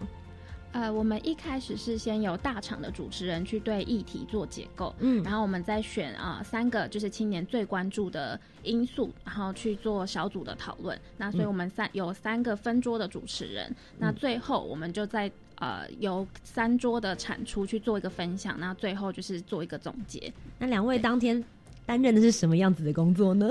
[0.72, 10.98] 呃，我们一开始是先由大厂的主持人去对议题做结构，嗯，然后我们再选啊三个就是青年最关注的因素，然后去做小组的讨论。
[11.18, 20.32] 那所以我们三有三个分桌的主持人，那最后我们就在呃由三桌的产出去做一个分享，那最后就是做一个总结。
[20.58, 21.44] 那两位当天
[21.84, 23.48] 担任的是什么样子的工作呢？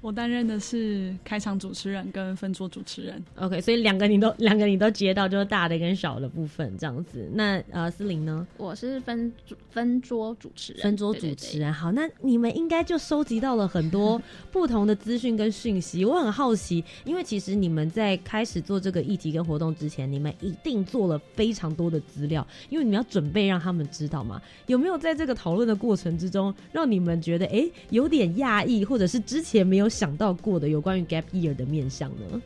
[0.00, 3.20] 我担任的是开场主持人跟分桌主持人。
[3.34, 7.28] OK，所以两个你都两个你都接到，就是大的跟小的部分这样子。
[7.34, 8.46] 那呃，思玲呢？
[8.56, 9.32] 我是分
[9.70, 10.82] 分桌主持人。
[10.82, 14.22] 分桌主持人，好，那你们应该就收集到了很多
[14.52, 16.04] 不同的资讯跟讯息。
[16.04, 24.40] 我很好奇，因为其实你们在开始做这个议题跟活动之前，你们一定做了非常多的资料，因为你们要准备让他们知道嘛。
[24.68, 29.87] 有没有在这个讨论的过程之中，让你们觉得哎有点讶异，或者是之前没有？
[29.88, 32.42] 想到过的有关于 gap year 的面向呢？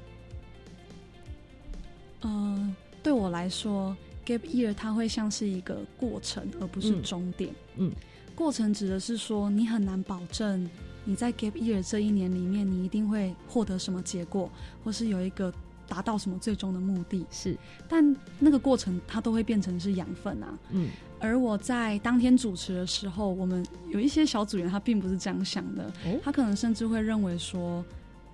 [2.23, 7.53] 嗯，对我来说，gap year 它会像是一个过程，而不是终点。
[7.77, 7.91] 嗯，
[8.35, 10.69] 过程指的是说，你很难保证
[11.05, 14.51] 你在 gap year 这一年里面，你一定会获得什么结果，
[14.85, 15.53] 或是有一个
[15.89, 17.27] 达到什么最终的目的。
[17.31, 17.57] 是，
[17.89, 20.59] 但那个过程它都会变成是养分啊。
[20.71, 20.91] 嗯。
[21.23, 25.91] 而我在当天主持的时候，我们有一些小组员，他并不是这样想的，
[26.23, 27.85] 他可能甚至会认为说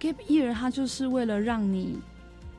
[0.00, 1.98] ，gap year 他就是为了让你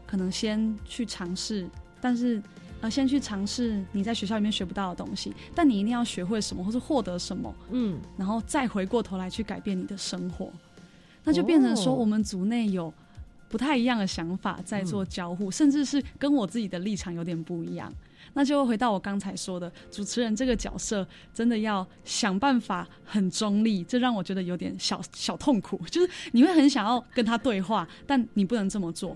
[0.05, 1.67] 可能先去尝试，
[1.99, 2.41] 但是
[2.81, 10.49] 呃，先去尝试你在学校里面学不到的东西，但你一定要学会什么，或是获得什么，嗯，然后再回过头来去改变你的生活，
[11.23, 12.93] 那就变成说，我们组内有
[13.49, 17.91] 不太一样的想法在做交互，甚至是跟我自己的立场有点不一样。
[18.33, 25.79] 那就回到我刚才说的，主持人这个角色真的要想办法很中立，这让我觉得有点小小痛苦。
[25.89, 29.15] 就是你会很想要跟他对话，但你不能这么做。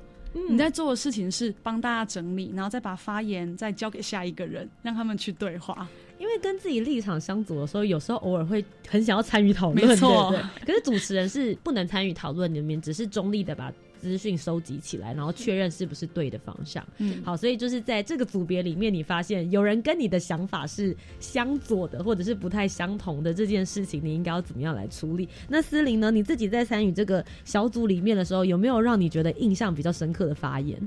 [0.50, 5.88] 你在做的事情是帮大家整理，然后再把发言再交给下一个人，让他们去对话。
[6.18, 10.34] 因为跟自己立场相左的时候，有时候偶尔会很想要参与讨论，没错。
[10.66, 13.72] 可是主持人是不能参与讨论里面，只是中立的把。
[14.04, 16.86] 资讯收集起来，然后确认是不是对的方向。
[16.98, 25.30] 嗯，好，所以就是在这个组别里面，你发现有人跟你的想法是相左的，或者是不太相同的这件事情，你应该要怎么样来处理？
[25.48, 26.12] 那思玲呢？
[26.12, 30.78] 你自己在参与这个小组里面的时候，有没有让你觉得印象比较深刻的发言？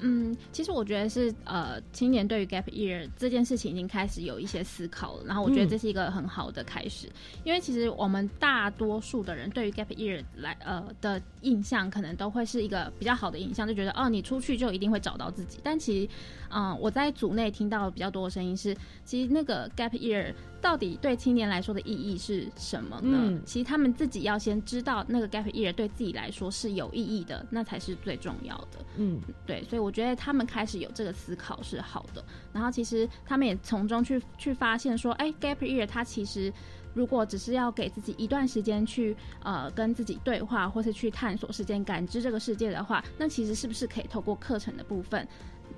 [0.00, 7.08] 嗯，其实我觉得是呃，青年对于 gap year 这件事情已经开始有一些思考了，然后我觉得这是一个很好的开始，
[7.44, 16.08] 因为其实我们大多数的人对于 gap year 来呃的印象，可能都会是一个比较好的印象，就觉得哦，你出去就一定会找到自己，但其实，
[16.50, 20.32] 嗯，我在组内听到比较多的声音是，其实那个 gap year。
[20.60, 23.40] 到底对青年来说的意义是什么呢？
[23.46, 28.84] 其实他们自己要先知道那个 gap year 对自己来说是有意义的，那才是最重要的。
[28.96, 32.24] 嗯，对，所以我觉得他们开始有这个思考是好的。
[32.52, 36.52] 然后其实他们也从中去去发现说，哎，gap year 它其实
[36.92, 45.26] 如果只是要给自己一段时间去呃跟自己对话，或是去探索世界、感知这个世界的话，那其实是不是可以透过课程的部分？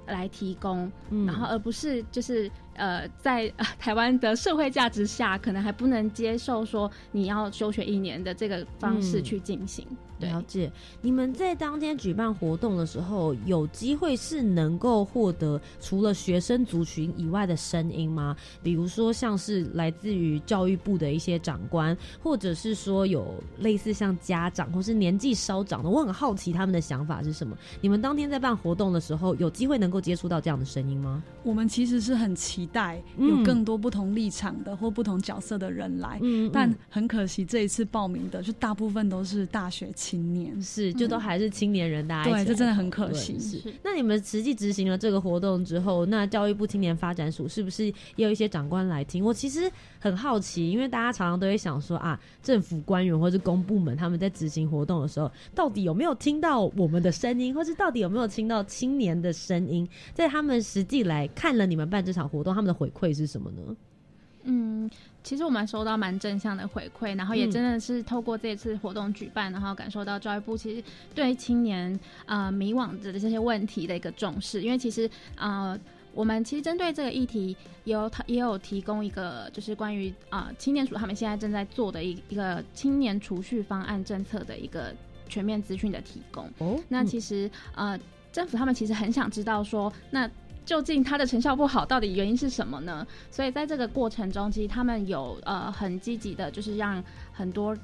[0.06, 0.90] 来提供，
[1.26, 9.86] 然后而不是就是呃，在台湾的社会价值下，可能还不能接受说你要休学一年的这个方式去进行。
[10.20, 18.36] 了解，你们在当天举办活动的时候，有机会是能够获得除了学生族群以外的声音吗？
[18.62, 27.56] 比如说像是来自于教育部的一些长官，或者是说有类似像家长或是年纪稍长的，我很好奇他们的想法是什么。
[27.80, 31.22] 你们当天在办活动的时候，有机会能够接触到这样的声音吗？
[31.42, 36.20] 我们其实是很期待有更多不同立场的或不同角色的人来，
[36.52, 39.90] 但很可惜这一次报名的就大部分都是大学。
[39.94, 43.38] 青年是，就都还是青年人，大家对，这真的很可惜。
[43.38, 49.24] 是，那你们实际执行了这个活动之后，那教育部青年发展署是不是也有一些长官来听？
[49.24, 59.88] 我其实很好奇，因为大家常常都会想说啊，政府官员或是公部门他们在执行活动的时候，到底有没有听到我们的声音，或是到底有没有听到青年的声音？
[60.14, 63.76] 在他们实际来看了你们办这场活动，他们的回馈是什么呢？
[64.44, 64.90] 嗯。
[65.22, 70.82] 其实我们收到蛮正向的回馈，然后也真的是透过这次活动举办，然后感受到教育部其实
[71.14, 74.62] 对青年啊迷惘的这些问题的一个重视。
[74.62, 75.78] 因为其实啊，
[76.14, 84.90] 我们其实针对这个议题，有也有提供一个就是关于啊青年署他们现在正在做的一一个青年储蓄方案政策的一个
[85.28, 86.50] 全面资讯的提供。
[86.60, 88.00] 哦，那其实呃
[88.32, 90.28] 政府他们其实很想知道说那。
[90.64, 93.06] 究竟它的成效不好，到底原因是什么呢？
[93.30, 97.02] 所以在这个过程中，其实他们有呃很积极的，就是让
[97.32, 97.76] 很多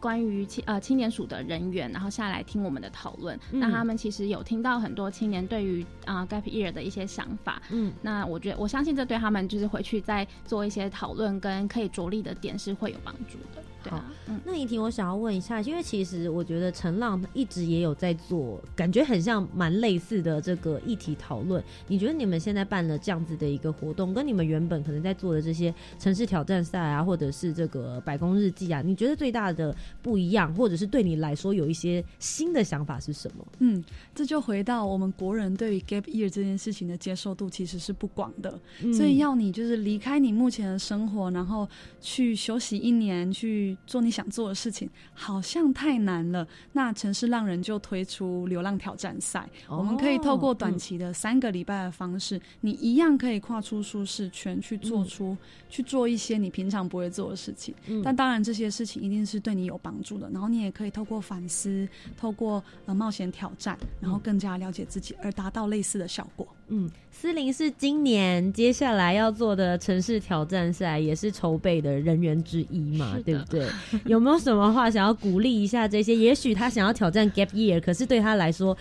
[0.00, 3.38] 关于青呃青年署的人员，然后下来听我们的讨论。
[3.50, 7.60] 那他们其实有听到很多青年对于啊 gap year 的一些想法。
[7.70, 13.62] 嗯，那我觉得我相信这对他们就是回去再做一些讨论跟可以着力的点是会有帮助的。
[13.90, 14.04] 好，
[14.44, 21.62] 那怡婷，我想要问一下，因为其实我觉得陈浪一直也有在做，感觉很像蛮类似的这个议题讨论。
[21.88, 33.46] 你觉得你们现在办了这样子的一个活动，跟你们原本可能在做的这些城市挑战赛啊，或者是这个百工日记啊，你觉得最大的不一样，或者是对你来说有一些新的想法是什么？
[33.58, 33.82] 嗯，
[34.14, 38.58] 这就回到我们国人对于 gap year 这件事情的接受度其实是不广的，
[38.94, 41.68] 所以要你就是离开你目前的生活，然后
[42.00, 43.71] 去休息一年去。
[43.86, 46.46] 做你想做的事情，好像太难了。
[46.72, 55.36] 那城市浪人就推出流浪挑战赛，我们可以透过短期的三个礼拜的方式，你一样可以跨出舒适圈，去做出
[55.68, 57.74] 去做一些你平常不会做的事情。
[58.02, 60.28] 但当然，这些事情一定是对你有帮助的。
[60.30, 66.46] 然后你也可以透过反思，透过呃冒险挑战，然后更加了解自己，而达到类似的效果。
[66.68, 73.61] 嗯，思林是今年接下来要做的城市挑战赛，也是筹备的人员之一嘛，对不对？
[74.04, 76.14] 有没有什么话想要鼓励一下这些？
[76.14, 78.76] 也许他想要挑战 gap year，可是对他来说，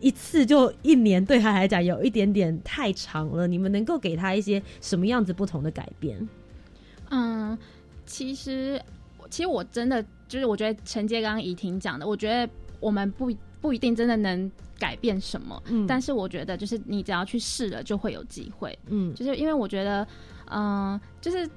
[0.00, 3.46] 一次就一年对他来讲有一点点太长了。
[3.46, 6.28] 你们能够给他一些什么样子不同的改变？
[7.10, 7.56] 嗯，
[8.06, 8.80] 其实，
[9.30, 14.50] 其实我真的就是，我觉得承接刚刚怡婷讲的，我觉得我们不不一定真的能。
[14.78, 15.62] 改变什么？
[15.66, 18.76] 嗯，但是我觉得，就是你只要去试了，就会有机会。
[18.88, 20.04] 嗯，就是因为我觉得，
[20.50, 21.48] 嗯，就是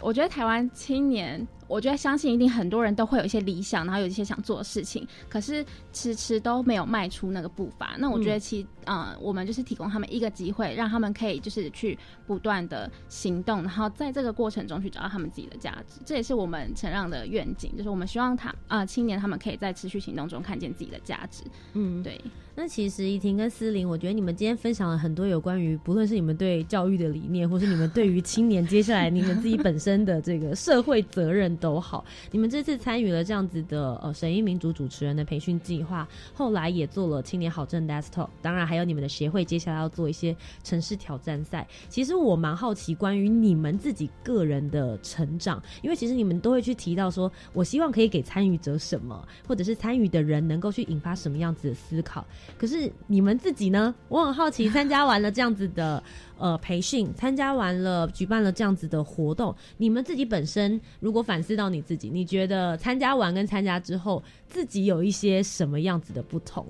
[0.00, 1.46] 我觉得台湾青年。
[1.68, 7.94] 我觉得相信一定很多人都会有一些理想，然后有一些想做的事情，可是迟迟都没有迈出那个步伐。
[7.98, 11.96] 那我觉得其呃，我们就是提供他们一个机会，让他们可以就是去
[12.26, 16.00] 不断的行动，然后在这个过程中去找到他们自己的价值。
[16.06, 21.44] 这也是我们承让的愿景，就是我们希望他啊青年他们可以在持续行动中看见自己的价值。
[21.74, 22.18] 嗯，对。
[22.54, 31.56] 那其实怡婷跟思玲，我觉得你们今天分享了很多有关于不论是你们对教育的理念，或是你们对于青年接下来你们自己本身的这个社会责任。
[31.58, 40.34] 都好，你们这次参与了这样子的呃神医民族主持人的培训计划，后来也做了青年好政 desktop，当然还有你们的协会接下来要做一些
[40.64, 41.66] 城市挑战赛。
[41.88, 52.24] 其实我蛮好奇关于你们自己个人的成长，因为其实你们都会去提到说，我希望可以给参与者什么，或者是参与的人能够去引发什么样子的思考。
[52.56, 53.94] 可是你们自己呢？
[54.08, 56.02] 我很好奇，参加完了这样子的。
[56.38, 66.64] 呃，培训参加完了，举办了这样子的活动，你们自己本身如果反思到你自己，你觉得参加完跟参加之后，自己有一些什么样子的不同？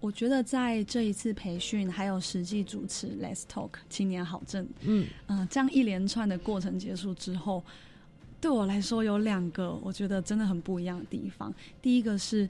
[0.00, 7.62] 我觉得在这一次培训还有实际主持 Let's Talk 青年好证，嗯嗯，这样一连串的过程结束之后，
[8.40, 11.54] 对我来说有两个我觉得真的很不一样的地方。
[11.80, 12.48] 第一个是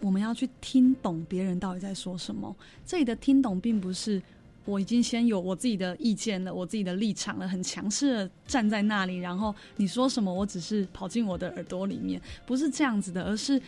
[0.00, 2.54] 我们要去听懂别人到底在说什么，
[2.86, 4.22] 这里的听懂并不是。
[4.64, 13.60] 我已经先有我自己的意见了，我自己的立场了，很强势的站在那里，然后你说什么，我只是跑进我的耳朵里面，不是这样子的，而是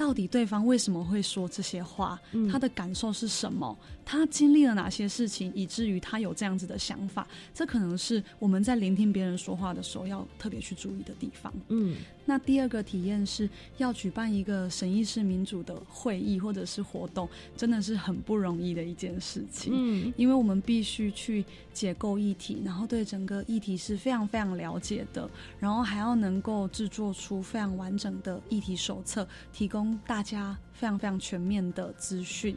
[0.00, 2.18] 到底对方为什么会说这些话，
[2.50, 11.52] 他的感受是什么，他经历了哪些事情，以至于他有这样子的想法，这可能是我们在聆听别人说话的时候要特别去注意的地方。
[11.68, 11.96] 嗯。
[12.26, 19.72] 那第二个体验是要举办一个审议式民主的会议或者是活动，真的是很不容易的一件事情。
[19.74, 25.28] 嗯，因为我们必须去解构议题，然后对整个议题是非常非常了解的，
[25.58, 32.56] 然后还要能够制作出非常完整的议题手册，提供大家非常非常全面的资讯。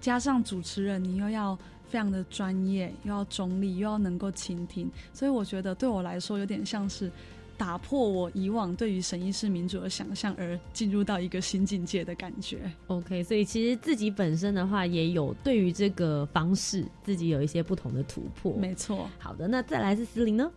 [0.00, 7.10] 加上主持人，你又要非常的专业，又要中立，又要能够倾听，所以我觉得对我来说有点像是。
[7.56, 12.58] 打破我以往对于审议式民主的想象，而进入到一个新境界的感觉。
[12.86, 18.56] OK，所以其实自己本身的话，也有对于这个方式，自己有一些不同的突破。
[18.56, 19.06] 没错。
[19.18, 20.50] 好的，那再来是思玲呢？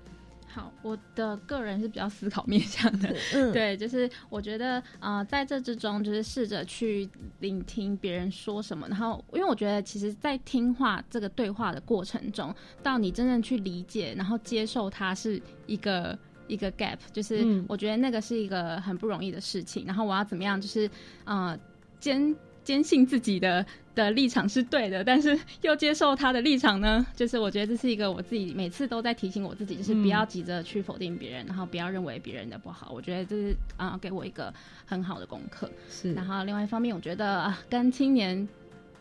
[0.54, 3.16] 好，我的个人是比较思考面向的。
[3.34, 16.18] 嗯，对，就是我觉得，呃，在这之中，就是试着去聆听别人说什么，然后，因为我觉得，其实，在听话这个对话的过程中，到你真正去理解，然后接受它，是一个。
[16.46, 19.86] 一个 gap，就是我觉得那个是一个很不容易的事情。
[19.86, 20.90] 然后我要怎么样，就是
[21.24, 21.58] 呃
[22.02, 27.06] 坚坚信自己的的立场是对的，但是又接受他的立场呢？
[27.16, 32.92] 就是我觉得这是一个我自己每次都在提醒我自己，就是不要急着去否定别人，然后不要认为别人的不好。
[32.94, 34.54] 我觉得这是啊给我一个
[34.86, 35.70] 很好的功课。
[35.90, 36.14] 是。
[36.14, 38.48] 然后另外一方面，我觉得跟青年。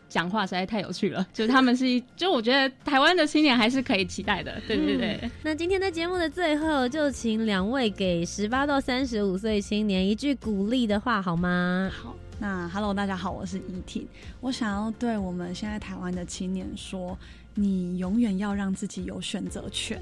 [0.09, 5.19] 讲话实在太有趣了，就是他们是一，就我觉得台湾的青年还是可以期待的，对对对。
[5.41, 11.89] 那今天的节目的最后，就请两位给十八到三十五岁青年一句鼓励的话好吗？
[11.91, 12.15] 好，
[12.45, 14.05] 那 Hello，大家好，我是怡婷，
[14.41, 17.17] 我想要对我们现在台湾的青年说，
[17.55, 19.97] 你永远要让自己有选择权，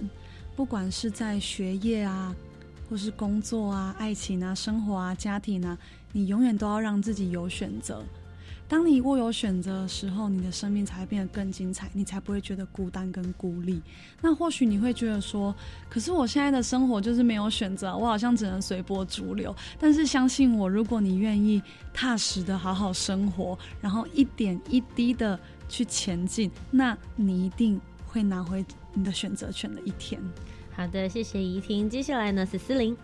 [0.56, 2.36] 不管是在学业啊，
[2.90, 5.78] 或是工作啊、爱情啊、生活啊、家庭啊，
[6.14, 8.04] 你永远都要让自己有选择。
[8.72, 13.82] 当你握有选择的时候，你的生命才会变得更精彩，你才不会觉得孤单跟孤立。
[14.22, 15.54] 那或许你会觉得说，
[15.90, 19.54] 可是我现在的生活就是没有选择，我好像只能随波逐流。
[19.78, 21.62] 但是相信我，如果你愿意
[21.94, 30.18] 踏实的好好生活，然后一点一滴的去前进，那你一定会拿回你的选择权的一天。
[30.72, 31.90] 好的，谢谢怡婷。
[31.90, 32.96] 接下来呢是思玲。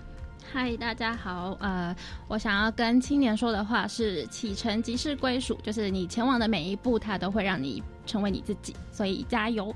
[0.49, 1.57] 嗨，大家好。
[1.59, 1.93] 呃，
[2.29, 9.75] 我想要跟青年说的话是：启程即是归属，就是你前往的每一步，它都会让你成为你自己，所以加油。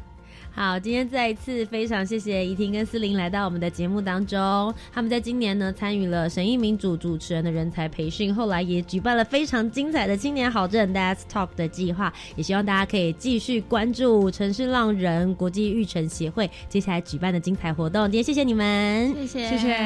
[0.53, 4.71] 好，今天再一次非常谢谢怡婷跟思玲来到我们的节目当中。
[4.93, 12.13] 他们在今年呢参与了神意民主主持人的人才培训，后来也举办了非常精彩的青年好政 Dance Talk 的计划。
[12.35, 18.03] 也希望大家可以继续关注城市浪人国际育成协会接下来举办的精彩活动。
[18.03, 19.77] 今天谢谢你们，谢谢谢谢。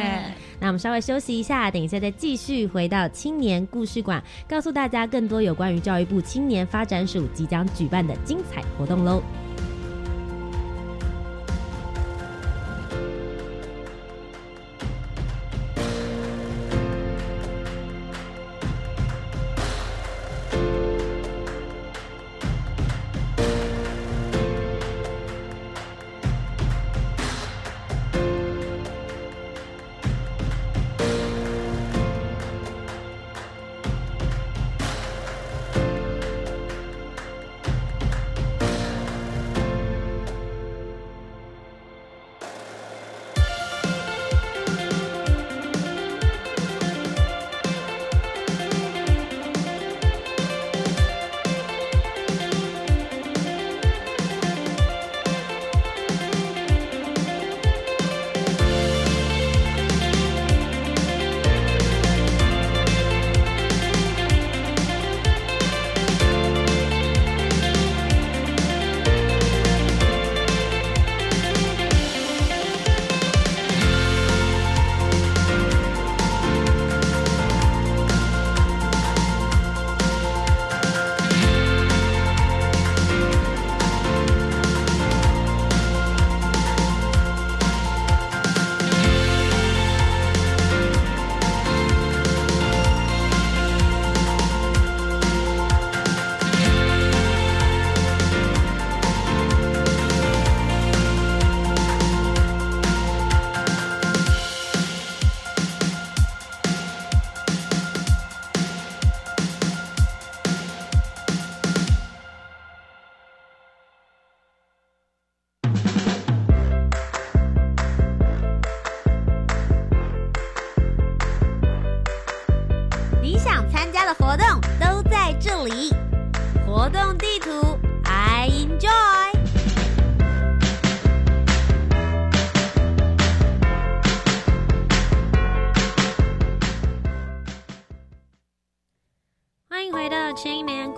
[0.59, 9.22] 那我们稍微休息一下，等一下再继续回到青年故事馆，告诉大家更多有关于教育部青年发展署即将举办的精彩活动喽。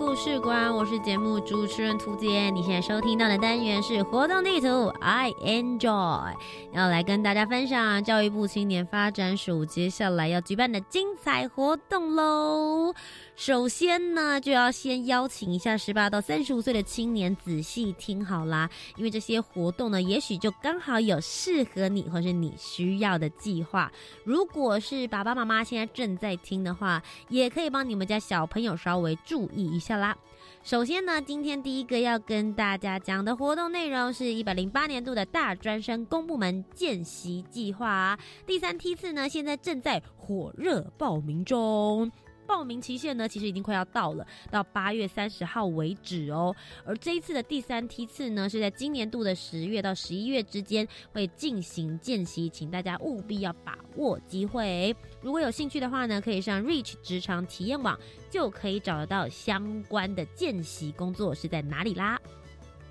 [0.08, 2.48] 故事馆，我是节目主持人涂杰。
[2.48, 6.32] 你现在收听到的单元是活动地图，I enjoy，
[6.72, 12.94] 要来跟大家分享教育部青年发展署接下来要举办的精彩活动喽。
[13.38, 23.92] 首先呢，就要先邀请一下十八到三十五岁的青年仔细听好啦，因为这些活动呢，也许就刚好有适合你或是你需要的计划。
[24.24, 30.18] 如果是爸爸妈妈现在正在听的话，也可以帮你们家小朋友稍微注意一下啦。
[30.64, 42.10] 首先呢，今天第一个要跟大家讲的活动内容是一百零八年度的大专生公部门见习计划，第三梯次呢，现在正在火热报名中。
[42.48, 46.56] 报名期限呢，其实已经快要到了，到八月三十号为止哦。
[46.84, 54.96] 而这一次的第三梯次呢，是在今年度的十月到十一月之间会进行见习，请大家务必要把握机会。
[55.20, 57.98] 如果有兴趣的话呢，可以上 Reach 职场体验网，
[58.30, 62.18] 就可以找得到相关的见习工作是在哪里啦。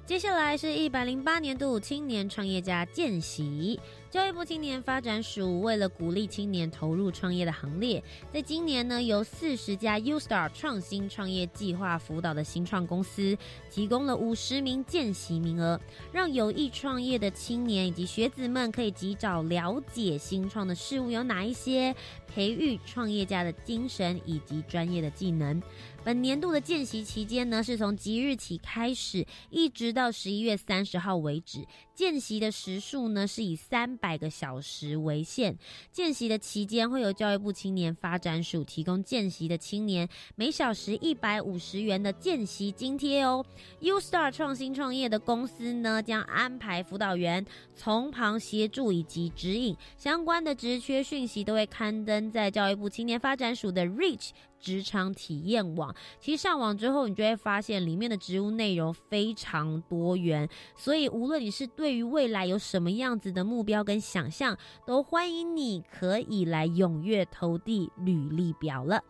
[0.06, 3.78] 接下来是一百零八年度青年创业家见习。
[4.10, 8.02] 教育部青年发展署为了鼓励青年投入创业的行列，
[8.32, 13.38] 在今年呢，由四十家 U Star 创新创业计划辅导的新创公司，
[13.70, 15.80] 提供了五十名见习名额，
[16.14, 21.94] 让有意创业的青年以及学子们可以及早了解新创的事物有哪一些，
[22.34, 25.62] 培育创业家的精神以及专业的技能。
[26.04, 31.66] 本年度的见习期间呢，是从即日起开始，一直到十一月三十号为止。
[31.94, 35.58] 见习的时数呢，是以三百个小时为限。
[35.92, 43.46] 见习的期间，会有教育部青年发展署提供见习的青年每小时一百五十元的见习津贴哦。
[43.82, 47.46] U Star 创新创业的公司呢，将安排辅导员
[47.76, 54.30] 从旁协助以及指引，相关的职缺讯息都会刊登在教育部青年发展署的 Reach。
[54.60, 69.02] 职场体验网，其实上网之后，你就会发现里面的职务内容非常多元，所以无论你是对于未来有什么样子的目标跟想象，都欢迎你可以来踊跃投递履历表了。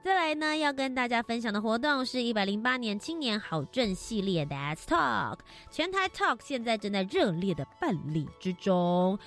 [0.00, 5.40] 再来呢，要跟大家分享的活动是一百零八年青年好政系列 That's Talk，
[5.70, 9.18] 全台 Talk 现在正在热烈的办理之中。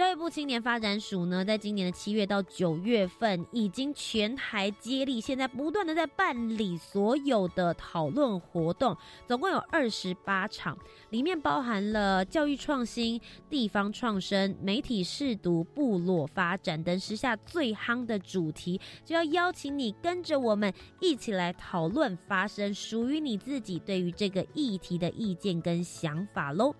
[0.00, 8.96] 教育部青年发展署呢，在今年的七月到九月份，已经全台接力，现在不断的在办理所有的讨论活动，
[9.26, 10.74] 总共有二十八场，
[11.10, 13.20] 里面包含了教育创新、
[13.50, 26.74] 地方创生、媒体试读、部落发展等时下最夯的主题，就要邀请你跟着我们一起来讨论，发生属于你自己对于这个议题的意见跟想法喽。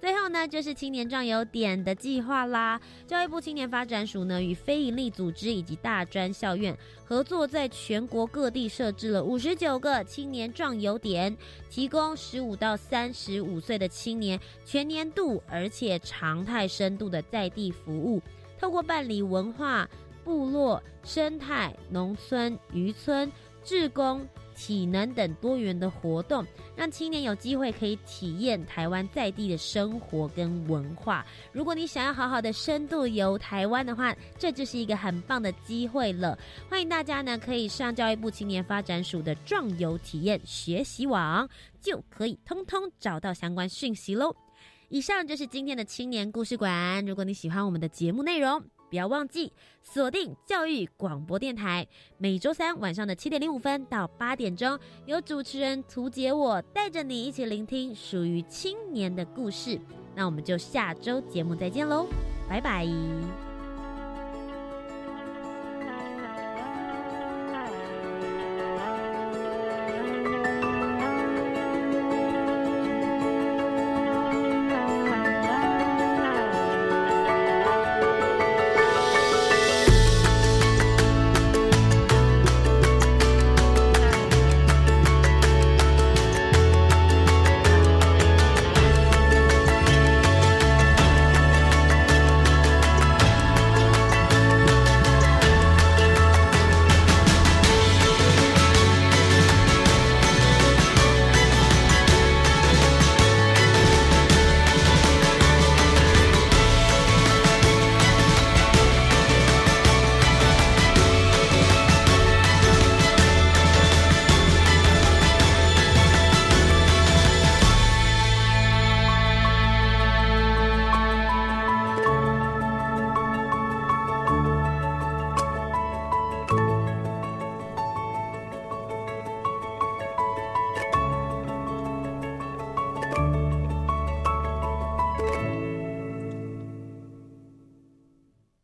[0.00, 2.80] 最后呢，就是青年壮游点的计划啦。
[3.06, 11.36] 教育部青年发展署呢，与非营利组织以及大专校院合作，在全国各地设置了五十九个青年壮游点，
[11.68, 18.22] 提供十五到三十五岁的青年全年度而且常态深度的在地服务。
[18.60, 19.88] 透过办理文化、
[20.24, 23.30] 部落、生态、农村、渔村、
[23.64, 24.26] 志工。
[24.58, 26.44] 体能等多元的活动，
[26.74, 31.24] 让青年有机会可以体验台湾在地的生活跟文化。
[31.52, 36.36] 如果你想要好好的深度游台湾的话，这就是一个很棒的机会了。
[36.68, 41.48] 欢迎大家呢，可以上教育部青年发展署的壮游体验学习网，
[41.80, 44.34] 就可以通通找到相关讯息喽。
[44.88, 47.04] 以上就是今天的青年故事馆。
[47.06, 51.86] 如果你喜欢我们的节目内容，不要忘记锁定教育广播电台，
[52.16, 59.80] 每周三晚上的七点零五分到八点钟，有主持人图杰我带着你一起聆听属于青年的故事。
[60.14, 62.06] 那我们就下周节目再见喽，
[62.48, 63.47] 拜拜。